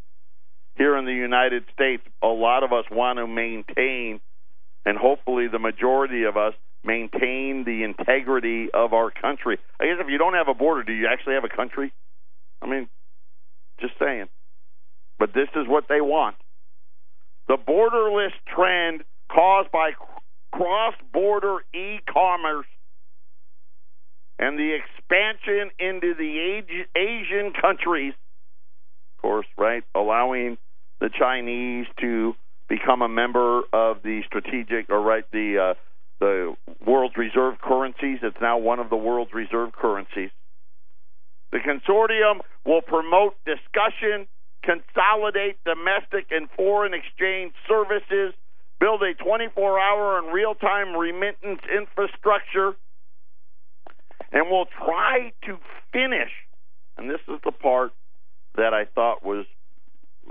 Here 0.76 0.96
in 0.96 1.04
the 1.04 1.12
United 1.12 1.64
States, 1.72 2.02
a 2.22 2.26
lot 2.26 2.64
of 2.64 2.72
us 2.72 2.84
want 2.90 3.18
to 3.18 3.26
maintain, 3.26 4.20
and 4.84 4.98
hopefully 4.98 5.48
the 5.48 5.58
majority 5.58 6.24
of 6.24 6.36
us 6.36 6.54
maintain 6.84 7.64
the 7.64 7.84
integrity 7.84 8.68
of 8.72 8.92
our 8.92 9.10
country. 9.10 9.58
I 9.80 9.84
guess 9.84 9.96
if 10.00 10.08
you 10.08 10.18
don't 10.18 10.34
have 10.34 10.48
a 10.48 10.54
border, 10.54 10.82
do 10.82 10.92
you 10.92 11.06
actually 11.06 11.34
have 11.34 11.44
a 11.44 11.54
country? 11.54 11.92
I 12.60 12.66
mean, 12.66 12.88
just 13.80 13.94
saying. 13.98 14.28
But 15.18 15.34
this 15.34 15.48
is 15.54 15.68
what 15.68 15.84
they 15.88 16.00
want. 16.00 16.36
The 17.48 17.56
borderless 17.56 18.32
trend 18.54 19.04
caused 19.30 19.70
by 19.70 19.92
cross 20.52 20.94
border 21.12 21.58
e 21.74 21.98
commerce 22.12 22.66
and 24.38 24.58
the 24.58 24.76
expansion 24.76 25.70
into 25.78 26.14
the 26.14 26.62
Asian 26.96 27.52
countries, 27.60 28.14
of 29.16 29.22
course, 29.22 29.46
right, 29.56 29.84
allowing 29.94 30.58
the 31.00 31.10
Chinese 31.16 31.86
to 32.00 32.34
become 32.68 33.02
a 33.02 33.08
member 33.08 33.62
of 33.72 34.02
the 34.02 34.22
strategic 34.26 34.90
or 34.90 35.00
right 35.00 35.24
the 35.32 35.72
uh, 35.72 35.74
the 36.20 36.54
world's 36.86 37.16
reserve 37.16 37.60
currencies. 37.60 38.18
It's 38.22 38.36
now 38.40 38.58
one 38.58 38.78
of 38.78 38.90
the 38.90 38.96
world's 38.96 39.32
reserve 39.32 39.72
currencies. 39.72 40.30
The 41.50 41.58
consortium 41.58 42.40
will 42.64 42.80
promote 42.80 43.34
discussion, 43.44 44.26
consolidate 44.62 45.58
domestic 45.64 46.26
and 46.30 46.48
foreign 46.56 46.94
exchange 46.94 47.52
services, 47.68 48.34
build 48.82 49.00
a 49.04 49.14
24 49.14 49.78
hour 49.78 50.18
and 50.18 50.34
real 50.34 50.54
time 50.56 50.96
remittance 50.96 51.60
infrastructure, 51.72 52.74
and 54.32 54.50
we'll 54.50 54.66
try 54.84 55.32
to 55.44 55.56
finish. 55.92 56.30
And 56.98 57.08
this 57.08 57.20
is 57.28 57.38
the 57.44 57.52
part 57.52 57.92
that 58.56 58.74
I 58.74 58.86
thought 58.92 59.24
was 59.24 59.46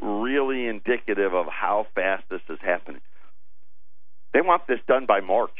really 0.01 0.67
indicative 0.67 1.33
of 1.33 1.45
how 1.47 1.87
fast 1.95 2.23
this 2.29 2.41
is 2.49 2.59
happening. 2.61 3.01
They 4.33 4.41
want 4.41 4.67
this 4.67 4.79
done 4.85 5.05
by 5.05 5.21
March. 5.21 5.55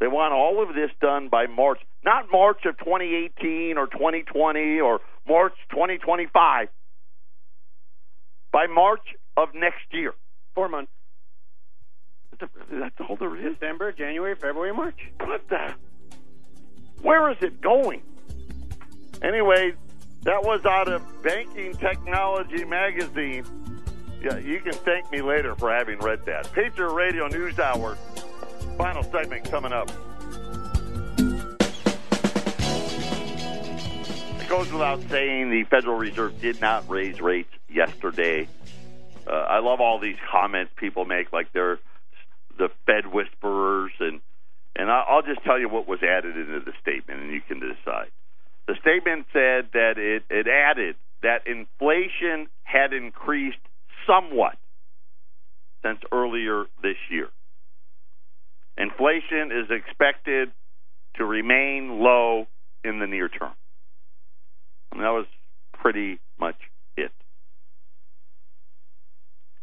They 0.00 0.08
want 0.08 0.34
all 0.34 0.68
of 0.68 0.74
this 0.74 0.90
done 1.00 1.28
by 1.28 1.46
March, 1.46 1.78
not 2.04 2.26
March 2.32 2.64
of 2.66 2.76
2018 2.78 3.78
or 3.78 3.86
2020 3.86 4.80
or 4.80 4.98
March 5.28 5.54
2025. 5.70 6.68
By 8.52 8.66
March 8.66 9.06
of 9.36 9.50
next 9.54 9.86
year. 9.92 10.12
Four 10.54 10.68
months. 10.68 10.92
That's 12.70 12.94
all 13.08 13.16
there 13.16 13.36
is. 13.36 13.54
December, 13.54 13.92
January, 13.92 14.34
February, 14.34 14.72
March. 14.74 14.98
What 15.20 15.48
the? 15.48 15.74
Where 17.02 17.30
is 17.30 17.38
it 17.40 17.60
going? 17.60 18.02
Anyway, 19.22 19.74
that 20.22 20.42
was 20.42 20.64
out 20.64 20.88
of 20.88 21.02
Banking 21.22 21.74
Technology 21.74 22.64
Magazine. 22.64 23.44
Yeah, 24.22 24.38
you 24.38 24.60
can 24.60 24.72
thank 24.72 25.10
me 25.10 25.20
later 25.20 25.54
for 25.56 25.70
having 25.72 25.98
read 25.98 26.24
that. 26.26 26.52
Patriot 26.52 26.92
Radio 26.92 27.26
News 27.28 27.58
Hour. 27.58 27.96
Final 28.76 29.02
segment 29.04 29.50
coming 29.50 29.72
up. 29.72 29.90
It 34.40 34.48
goes 34.48 34.70
without 34.72 35.00
saying 35.08 35.50
the 35.50 35.64
Federal 35.64 35.96
Reserve 35.96 36.40
did 36.40 36.60
not 36.60 36.88
raise 36.88 37.20
rates 37.20 37.52
yesterday. 37.68 38.48
Uh, 39.26 39.30
I 39.30 39.60
love 39.60 39.80
all 39.80 40.00
these 40.00 40.16
comments 40.30 40.72
people 40.76 41.04
make, 41.04 41.32
like 41.32 41.52
they're 41.52 41.78
the 42.58 42.68
Fed 42.86 43.12
whisperers 43.12 43.92
and 44.00 44.20
and 44.74 44.90
I'll 44.90 45.22
just 45.22 45.44
tell 45.44 45.58
you 45.58 45.68
what 45.68 45.86
was 45.86 45.98
added 46.02 46.34
into 46.36 46.60
the 46.60 46.72
statement, 46.80 47.20
and 47.20 47.30
you 47.30 47.42
can 47.46 47.60
decide. 47.60 48.08
The 48.66 48.74
statement 48.80 49.26
said 49.32 49.68
that 49.74 49.98
it, 49.98 50.22
it 50.30 50.46
added 50.48 50.96
that 51.22 51.46
inflation 51.46 52.48
had 52.64 52.92
increased 52.92 53.58
somewhat 54.06 54.56
since 55.82 55.98
earlier 56.10 56.64
this 56.82 56.96
year. 57.10 57.28
Inflation 58.78 59.52
is 59.52 59.70
expected 59.70 60.50
to 61.16 61.24
remain 61.24 62.00
low 62.00 62.46
in 62.82 62.98
the 62.98 63.06
near 63.06 63.28
term. 63.28 63.52
And 64.92 65.02
that 65.02 65.10
was 65.10 65.26
pretty 65.74 66.18
much 66.38 66.56
it. 66.96 67.12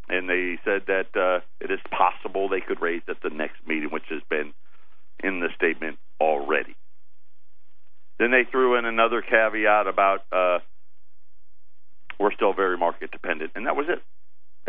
And 0.10 0.28
they 0.28 0.58
said 0.66 0.88
that 0.88 1.16
uh, 1.16 1.42
it 1.62 1.72
is 1.72 1.80
possible 1.92 2.50
they 2.50 2.62
could 2.62 2.82
raise 2.82 3.04
at 3.08 3.22
the 3.22 3.30
next 3.30 3.58
meeting, 3.68 3.90
which 3.92 4.10
has 4.10 4.22
been 4.30 4.54
in 5.24 5.40
the 5.40 5.50
statement 5.56 5.98
already. 6.20 6.76
Then 8.18 8.32
they 8.32 8.44
threw 8.50 8.78
in 8.78 8.86
another 8.86 9.22
caveat 9.22 9.88
about 9.88 10.22
uh, 10.32 10.60
we're 12.20 12.34
still 12.34 12.54
very 12.54 12.78
market 12.78 13.12
dependent, 13.12 13.52
and 13.56 13.66
that 13.66 13.76
was 13.76 13.86
it. 13.88 14.02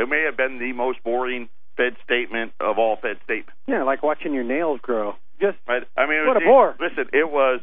It 0.01 0.09
may 0.09 0.25
have 0.25 0.37
been 0.37 0.59
the 0.59 0.73
most 0.73 1.03
boring 1.03 1.49
Fed 1.77 1.97
statement 2.05 2.53
of 2.61 2.79
all 2.79 2.97
Fed 3.01 3.17
statements. 3.25 3.59
Yeah, 3.67 3.83
like 3.83 4.03
watching 4.03 4.35
your 4.35 4.45
nails 4.45 4.81
grow. 4.83 5.15
Just 5.41 5.59
right? 5.67 5.83
I 5.97 6.07
mean, 6.07 6.27
what 6.27 6.37
was, 6.37 6.43
a 6.45 6.47
bore. 6.47 6.77
Listen, 6.79 7.11
it 7.13 7.31
was 7.31 7.61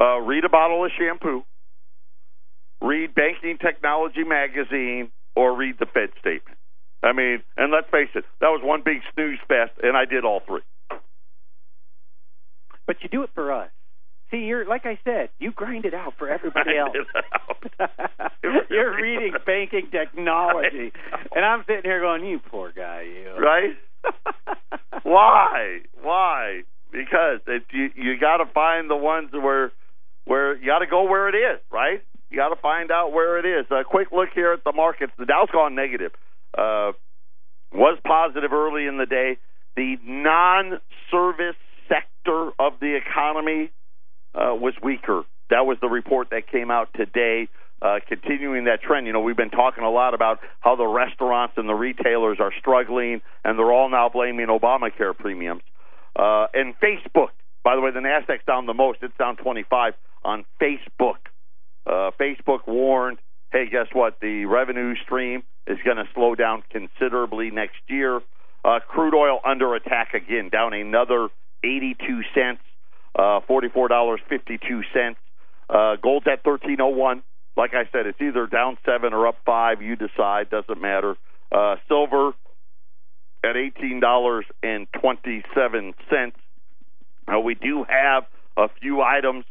uh, 0.00 0.18
read 0.20 0.44
a 0.44 0.48
bottle 0.48 0.84
of 0.84 0.90
shampoo, 0.98 1.44
read 2.80 3.14
Banking 3.14 3.58
Technology 3.58 4.24
magazine, 4.24 5.12
or 5.36 5.54
read 5.54 5.76
the 5.78 5.86
Fed 5.86 6.10
statement. 6.18 6.51
I 7.02 7.12
mean, 7.12 7.42
and 7.56 7.72
let's 7.72 7.88
face 7.90 8.10
it, 8.14 8.24
that 8.40 8.48
was 8.48 8.60
one 8.62 8.82
big 8.84 8.98
snooze 9.14 9.40
fest, 9.48 9.72
and 9.82 9.96
I 9.96 10.04
did 10.04 10.24
all 10.24 10.40
three. 10.46 10.62
But 12.86 12.96
you 13.02 13.08
do 13.08 13.22
it 13.22 13.30
for 13.34 13.52
us. 13.52 13.70
See, 14.30 14.38
you're 14.38 14.66
like 14.66 14.86
I 14.86 14.98
said, 15.04 15.28
you 15.38 15.52
grind 15.52 15.84
it 15.84 15.94
out 15.94 16.14
for 16.18 16.28
everybody 16.28 16.76
else. 16.78 16.96
you're 18.70 18.96
reading 18.96 19.34
banking 19.46 19.88
technology, 19.90 20.92
and 21.34 21.44
I'm 21.44 21.64
sitting 21.66 21.82
here 21.84 22.00
going, 22.00 22.24
"You 22.24 22.40
poor 22.50 22.72
guy, 22.72 23.02
you." 23.02 23.36
Right? 23.38 23.76
Why? 25.02 25.80
Why? 26.00 26.62
Because 26.90 27.40
it, 27.46 27.64
you 27.72 27.90
you 27.94 28.18
got 28.18 28.38
to 28.38 28.46
find 28.46 28.88
the 28.88 28.96
ones 28.96 29.30
where 29.32 29.70
where 30.24 30.56
you 30.56 30.66
got 30.66 30.78
to 30.78 30.86
go 30.86 31.04
where 31.04 31.28
it 31.28 31.36
is, 31.36 31.60
right? 31.70 32.02
You 32.30 32.38
got 32.38 32.48
to 32.48 32.60
find 32.60 32.90
out 32.90 33.12
where 33.12 33.38
it 33.38 33.44
is. 33.44 33.66
A 33.70 33.84
quick 33.84 34.08
look 34.12 34.30
here 34.34 34.54
at 34.54 34.64
the 34.64 34.72
markets. 34.72 35.12
The 35.18 35.26
Dow's 35.26 35.50
gone 35.52 35.74
negative. 35.74 36.12
Uh, 36.56 36.92
was 37.72 37.98
positive 38.06 38.52
early 38.52 38.86
in 38.86 38.98
the 38.98 39.06
day. 39.06 39.38
The 39.76 39.96
non-service 40.04 41.56
sector 41.88 42.50
of 42.58 42.74
the 42.80 42.96
economy 42.96 43.70
uh, 44.34 44.54
was 44.54 44.74
weaker. 44.82 45.24
That 45.50 45.66
was 45.66 45.78
the 45.80 45.88
report 45.88 46.30
that 46.30 46.50
came 46.50 46.70
out 46.70 46.88
today, 46.94 47.48
uh, 47.80 47.98
continuing 48.08 48.64
that 48.64 48.82
trend. 48.82 49.06
You 49.06 49.12
know, 49.12 49.20
we've 49.20 49.36
been 49.36 49.50
talking 49.50 49.84
a 49.84 49.90
lot 49.90 50.14
about 50.14 50.40
how 50.60 50.76
the 50.76 50.86
restaurants 50.86 51.54
and 51.56 51.68
the 51.68 51.74
retailers 51.74 52.38
are 52.40 52.52
struggling, 52.58 53.22
and 53.44 53.58
they're 53.58 53.72
all 53.72 53.88
now 53.88 54.08
blaming 54.08 54.46
Obamacare 54.46 55.16
premiums. 55.16 55.62
Uh, 56.14 56.46
and 56.54 56.74
Facebook, 56.80 57.30
by 57.64 57.74
the 57.74 57.80
way, 57.80 57.90
the 57.90 58.00
Nasdaq's 58.00 58.44
down 58.46 58.66
the 58.66 58.74
most. 58.74 58.98
It's 59.02 59.16
down 59.18 59.36
25 59.36 59.94
on 60.24 60.44
Facebook. 60.60 61.16
Uh, 61.86 62.10
Facebook 62.20 62.66
warned, 62.66 63.18
hey, 63.52 63.66
guess 63.70 63.86
what? 63.92 64.18
The 64.20 64.46
revenue 64.46 64.94
stream 65.04 65.42
is 65.66 65.78
going 65.84 65.98
to 65.98 66.04
slow 66.14 66.34
down 66.34 66.62
considerably 66.70 67.50
next 67.50 67.80
year. 67.88 68.20
Uh, 68.64 68.78
crude 68.86 69.14
oil 69.14 69.40
under 69.44 69.74
attack 69.74 70.14
again, 70.14 70.48
down 70.48 70.72
another 70.72 71.28
82 71.64 72.22
cents 72.34 72.60
uh, 73.14 73.40
$44.52. 73.48 75.16
Uh, 75.68 75.96
gold's 75.96 76.26
at 76.26 76.44
1301. 76.44 77.22
Like 77.56 77.74
I 77.74 77.84
said, 77.92 78.06
it's 78.06 78.20
either 78.20 78.46
down 78.46 78.78
seven 78.84 79.12
or 79.12 79.26
up 79.26 79.36
five. 79.44 79.82
You 79.82 79.96
decide. 79.96 80.48
Doesn't 80.50 80.80
matter. 80.80 81.16
Uh, 81.50 81.74
silver 81.88 82.34
at 83.44 83.56
$18.27. 83.56 86.32
Uh, 87.28 87.38
we 87.40 87.54
do 87.54 87.84
have 87.88 88.24
a 88.56 88.68
few 88.80 89.02
items. 89.02 89.44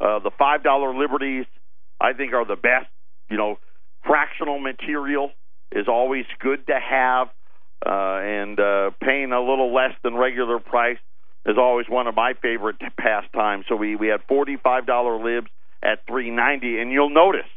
Uh, 0.00 0.20
the 0.20 0.30
$5 0.30 0.98
liberties, 0.98 1.44
I 2.00 2.14
think, 2.14 2.32
are 2.32 2.46
the 2.46 2.56
best. 2.56 2.86
You 3.32 3.38
know, 3.38 3.58
fractional 4.06 4.58
material 4.58 5.30
is 5.72 5.88
always 5.88 6.26
good 6.38 6.66
to 6.66 6.78
have, 6.78 7.28
uh, 7.84 8.18
and 8.20 8.60
uh, 8.60 8.90
paying 9.00 9.32
a 9.32 9.40
little 9.40 9.72
less 9.74 9.94
than 10.04 10.14
regular 10.14 10.58
price 10.58 10.98
is 11.46 11.56
always 11.56 11.86
one 11.88 12.06
of 12.06 12.14
my 12.14 12.34
favorite 12.42 12.76
pastimes. 13.00 13.64
So 13.70 13.76
we 13.76 13.96
we 13.96 14.08
had 14.08 14.20
forty 14.28 14.58
five 14.62 14.84
dollar 14.84 15.16
libs 15.16 15.48
at 15.82 16.06
three 16.06 16.30
ninety, 16.30 16.78
and 16.78 16.92
you'll 16.92 17.08
notice, 17.08 17.48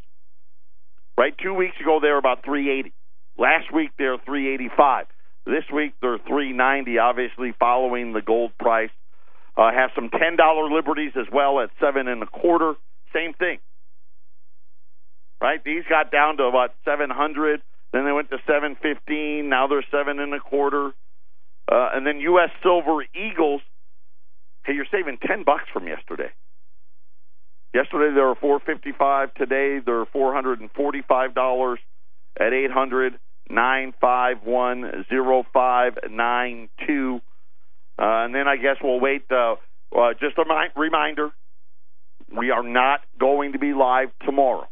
right? 1.17 1.35
Two 1.37 1.53
weeks 1.53 1.75
ago 1.81 1.99
they 2.01 2.07
were 2.07 2.17
about 2.17 2.45
three 2.45 2.71
eighty. 2.71 2.93
Last 3.37 3.73
week 3.73 3.91
they're 3.97 4.17
three 4.25 4.53
eighty 4.53 4.69
five. 4.77 5.07
This 5.45 5.65
week 5.73 5.93
they're 6.01 6.19
three 6.25 6.53
ninety. 6.53 6.99
Obviously 6.99 7.53
following 7.59 8.13
the 8.13 8.21
gold 8.21 8.57
price. 8.57 8.91
Uh, 9.57 9.71
have 9.73 9.89
some 9.93 10.09
ten 10.09 10.37
dollar 10.37 10.71
liberties 10.71 11.11
as 11.19 11.27
well 11.33 11.59
at 11.59 11.69
seven 11.81 12.07
and 12.07 12.23
a 12.23 12.27
quarter. 12.27 12.75
Same 13.13 13.33
thing. 13.33 13.59
Right? 15.41 15.63
These 15.63 15.83
got 15.89 16.11
down 16.11 16.37
to 16.37 16.43
about 16.43 16.73
seven 16.85 17.09
hundred. 17.09 17.61
Then 17.93 18.05
they 18.05 18.11
went 18.11 18.29
to 18.31 18.37
seven 18.47 18.75
fifteen. 18.81 19.49
Now 19.49 19.67
they're 19.67 19.85
seven 19.91 20.19
and 20.19 20.33
a 20.33 20.39
quarter. 20.39 20.91
Uh, 21.71 21.89
and 21.93 22.05
then 22.05 22.19
U.S. 22.19 22.49
Silver 22.63 23.05
Eagles 23.15 23.61
Hey, 24.65 24.73
you're 24.73 24.87
saving 24.91 25.17
ten 25.25 25.43
bucks 25.43 25.65
from 25.71 25.87
yesterday. 25.87 26.31
Yesterday 27.73 28.13
they 28.15 28.21
were 28.21 28.35
four 28.35 28.59
fifty 28.59 28.91
five. 28.97 29.33
Today 29.35 29.79
they're 29.85 30.05
four 30.05 30.33
hundred 30.33 30.59
and 30.59 30.71
forty 30.71 31.03
five 31.07 31.35
dollars 31.35 31.79
at 32.39 32.51
eight 32.51 32.71
hundred 32.71 33.19
nine 33.49 33.93
five 34.01 34.37
one 34.43 35.05
zero 35.09 35.45
five 35.53 35.93
nine 36.09 36.69
two. 36.87 37.21
Uh, 37.99 38.25
and 38.25 38.33
then 38.33 38.47
I 38.47 38.55
guess 38.57 38.77
we'll 38.83 38.99
wait. 38.99 39.25
Uh, 39.29 39.55
uh, 39.95 40.13
just 40.19 40.37
a 40.37 40.45
mi- 40.47 40.71
reminder: 40.75 41.29
we 42.35 42.49
are 42.49 42.63
not 42.63 43.01
going 43.19 43.51
to 43.51 43.59
be 43.59 43.73
live 43.73 44.09
tomorrow. 44.25 44.67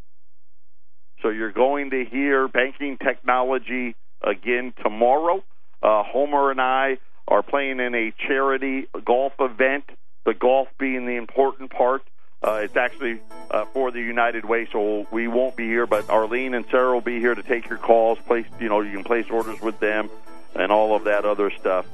So 1.24 1.30
you're 1.30 1.54
going 1.54 1.92
to 1.92 2.04
hear 2.04 2.50
banking 2.50 2.98
technology 2.98 3.96
again 4.22 4.74
tomorrow. 4.84 5.42
Uh, 5.82 6.04
Homer 6.04 6.52
and 6.52 6.60
I 6.60 6.98
are 7.30 7.42
playing 7.42 7.80
in 7.80 7.96
a 7.96 8.14
charity 8.28 8.88
golf 9.06 9.32
event. 9.40 9.86
The 10.26 10.34
golf 10.34 10.68
being 10.78 11.06
the 11.06 11.16
important 11.16 11.72
part. 11.72 12.04
Uh, 12.44 12.60
it's 12.64 12.76
actually 12.76 13.22
uh, 13.52 13.64
for 13.72 13.90
the 13.90 14.02
United 14.02 14.44
Way, 14.44 14.68
so 14.70 15.08
we 15.12 15.30
won't 15.30 15.56
be 15.56 15.66
here, 15.66 15.88
but 15.88 16.10
Arlene 16.10 16.54
and 16.54 16.66
Sarah 16.70 16.94
will 16.94 17.00
be 17.00 17.20
here 17.20 17.34
to 17.34 17.42
take 17.42 17.70
your 17.70 17.78
calls. 17.78 18.20
Place, 18.20 18.46
you 18.60 18.68
know, 18.68 18.82
you 18.82 18.92
can 18.92 19.06
place 19.06 19.28
orders 19.30 19.62
with 19.62 19.80
them, 19.80 20.10
and 20.54 20.74
all 20.74 20.94
of 20.94 21.06
that 21.06 21.24
other 21.24 21.52
stuff. 21.52 21.86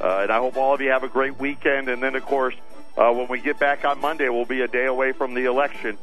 Uh, 0.00 0.20
and 0.22 0.32
I 0.32 0.38
hope 0.38 0.56
all 0.56 0.72
of 0.72 0.80
you 0.80 0.90
have 0.90 1.04
a 1.04 1.08
great 1.08 1.38
weekend. 1.38 1.90
And 1.90 2.02
then, 2.02 2.14
of 2.14 2.24
course, 2.24 2.54
uh, 2.96 3.12
when 3.12 3.28
we 3.28 3.38
get 3.40 3.58
back 3.58 3.84
on 3.84 4.00
Monday, 4.00 4.30
we'll 4.30 4.46
be 4.46 4.62
a 4.62 4.68
day 4.68 4.86
away 4.86 5.12
from 5.12 5.34
the 5.34 5.44
election. 5.44 5.98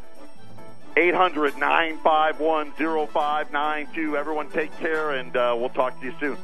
800 0.98 1.58
951 1.58 2.72
0592. 2.72 4.18
Everyone 4.18 4.50
take 4.50 4.76
care, 4.78 5.12
and 5.12 5.36
uh, 5.36 5.56
we'll 5.58 5.70
talk 5.70 6.00
to 6.00 6.06
you 6.06 6.14
soon. 6.20 6.38